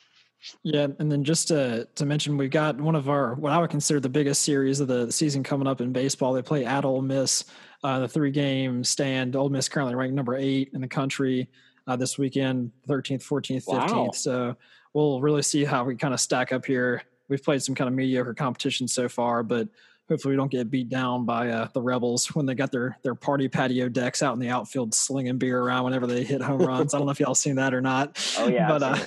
[0.62, 3.70] Yeah, and then just to to mention, we've got one of our what I would
[3.70, 6.32] consider the biggest series of the season coming up in baseball.
[6.32, 7.44] They play at Ole Miss,
[7.82, 9.34] uh, the three game stand.
[9.34, 11.48] Ole Miss currently ranked number eight in the country
[11.88, 14.14] uh, this weekend, thirteenth, fourteenth, fifteenth.
[14.14, 14.56] So
[14.94, 17.02] we'll really see how we kind of stack up here.
[17.28, 19.68] We've played some kind of mediocre competition so far, but
[20.08, 23.14] hopefully we don't get beat down by uh, the rebels when they got their their
[23.14, 26.94] party patio decks out in the outfield slinging beer around whenever they hit home runs.
[26.94, 28.16] I don't know if y'all seen that or not.
[28.38, 28.98] Oh yeah, but uh,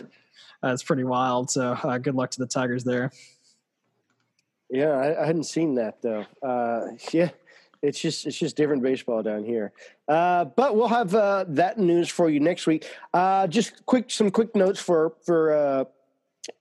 [0.61, 1.49] that's pretty wild.
[1.49, 3.11] So uh, good luck to the Tigers there.
[4.69, 6.25] Yeah, I, I hadn't seen that though.
[6.43, 7.29] Uh, yeah,
[7.81, 9.71] it's just it's just different baseball down here.
[10.07, 12.85] Uh, but we'll have uh, that news for you next week.
[13.13, 15.83] Uh, just quick some quick notes for for uh,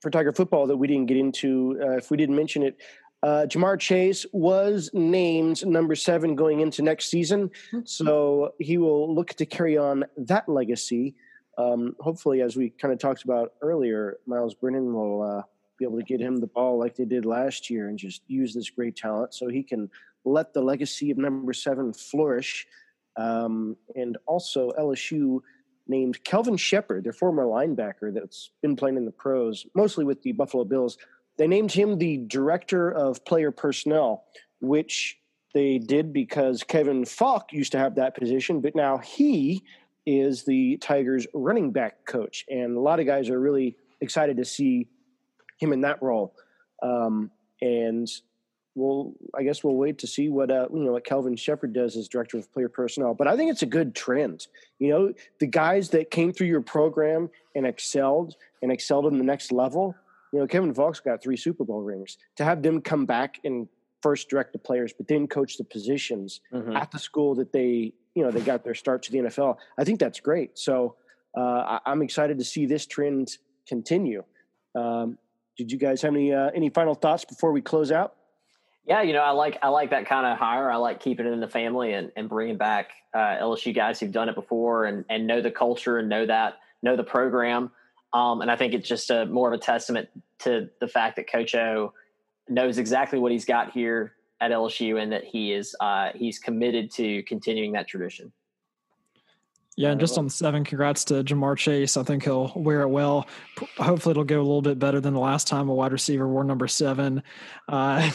[0.01, 1.79] for Tiger football that we didn't get into.
[1.81, 2.77] Uh, if we didn't mention it,
[3.23, 7.81] uh, Ja'Marr Chase was named number seven going into next season, mm-hmm.
[7.85, 11.15] so he will look to carry on that legacy
[11.57, 15.41] um, hopefully, as we kind of talked about earlier, Myles Brennan will uh,
[15.77, 18.53] be able to get him the ball like they did last year and just use
[18.53, 19.89] this great talent so he can
[20.23, 22.67] let the legacy of number seven flourish.
[23.17, 25.41] Um, and also, LSU
[25.87, 30.31] named Kelvin Sheppard, their former linebacker that's been playing in the pros, mostly with the
[30.31, 30.97] Buffalo Bills.
[31.41, 34.25] They named him the director of player personnel,
[34.59, 35.17] which
[35.55, 39.63] they did because Kevin Faulk used to have that position, but now he
[40.05, 42.45] is the Tigers running back coach.
[42.47, 44.87] And a lot of guys are really excited to see
[45.57, 46.35] him in that role.
[46.83, 48.07] Um, and
[48.75, 51.97] we'll, I guess we'll wait to see what, uh, you know, what Kelvin Sheppard does
[51.97, 53.15] as director of player personnel.
[53.15, 54.45] But I think it's a good trend.
[54.77, 59.23] You know, the guys that came through your program and excelled and excelled in the
[59.23, 59.95] next level,
[60.31, 62.17] you know, Kevin Faulk's got three Super Bowl rings.
[62.37, 63.67] To have them come back and
[64.01, 66.75] first direct the players, but then coach the positions mm-hmm.
[66.75, 69.57] at the school that they you know they got their start to the NFL.
[69.77, 70.57] I think that's great.
[70.57, 70.95] So
[71.37, 74.23] uh, I, am excited to see this trend continue.
[74.75, 75.17] Um,
[75.57, 78.15] did you guys have any uh, any final thoughts before we close out?
[78.85, 80.71] Yeah, you know, I like I like that kind of hire.
[80.71, 84.11] I like keeping it in the family and, and bringing back uh, LSU guys who've
[84.11, 87.71] done it before and and know the culture and know that know the program.
[88.13, 90.09] Um, and I think it's just a more of a testament
[90.39, 91.93] to the fact that Coach O
[92.49, 96.91] knows exactly what he's got here at LSU and that he is uh, he's committed
[96.91, 98.31] to continuing that tradition.
[99.77, 101.95] Yeah, and just on the seven, congrats to Ja'Marr Chase.
[101.95, 103.25] I think he'll wear it well.
[103.77, 106.43] Hopefully, it'll go a little bit better than the last time a wide receiver wore
[106.43, 107.23] number seven.
[107.69, 108.11] Uh,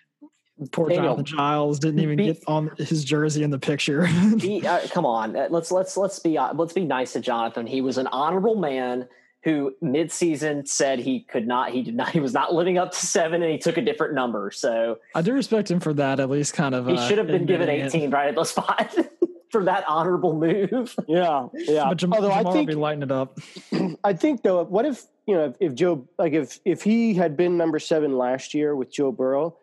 [0.72, 4.08] poor Daniel, Jonathan Giles didn't even be, get on his jersey in the picture.
[4.40, 7.66] be, uh, come on, uh, let's let's let's be uh, let's be nice to Jonathan.
[7.66, 9.06] He was an honorable man
[9.44, 12.98] who midseason said he could not, he did not, he was not living up to
[12.98, 14.50] seven, and he took a different number.
[14.50, 16.20] So I do respect him for that.
[16.20, 18.12] At least, kind of, he uh, should have been given eighteen it.
[18.12, 18.94] right at the spot.
[19.50, 20.94] for that honorable move.
[21.08, 21.88] Yeah, yeah.
[21.88, 23.38] But Jam- Although Ja'Marr I think, will be lighting it up.
[24.04, 27.36] I think though, what if you know if, if Joe like if if he had
[27.36, 29.56] been number seven last year with Joe Burrow,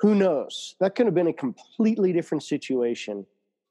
[0.00, 0.74] who knows?
[0.80, 3.26] That could have been a completely different situation,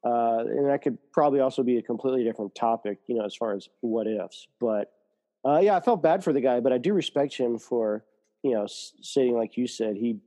[0.05, 2.99] uh, and that could probably also be a completely different topic.
[3.07, 4.91] You know, as far as what ifs, but
[5.45, 8.03] uh, yeah, I felt bad for the guy, but I do respect him for
[8.43, 10.17] you know saying like you said he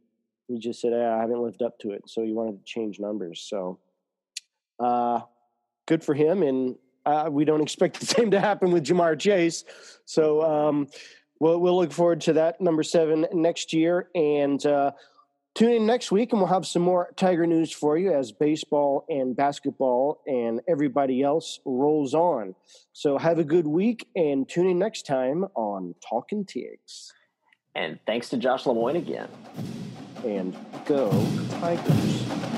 [0.46, 3.46] he just said I haven't lived up to it, so he wanted to change numbers.
[3.48, 3.78] So
[4.80, 5.20] uh,
[5.86, 9.64] good for him, and uh, we don't expect the same to happen with Ja'Marr Chase.
[10.04, 10.88] So um,
[11.40, 14.92] we'll we'll look forward to that number seven next year, and uh,
[15.58, 19.04] Tune in next week and we'll have some more Tiger news for you as baseball
[19.08, 22.54] and basketball and everybody else rolls on.
[22.92, 27.12] So have a good week and tune in next time on Talking Tigs.
[27.74, 29.28] And thanks to Josh Lemoyne again.
[30.24, 30.56] And
[30.86, 31.10] go
[31.58, 32.57] Tigers.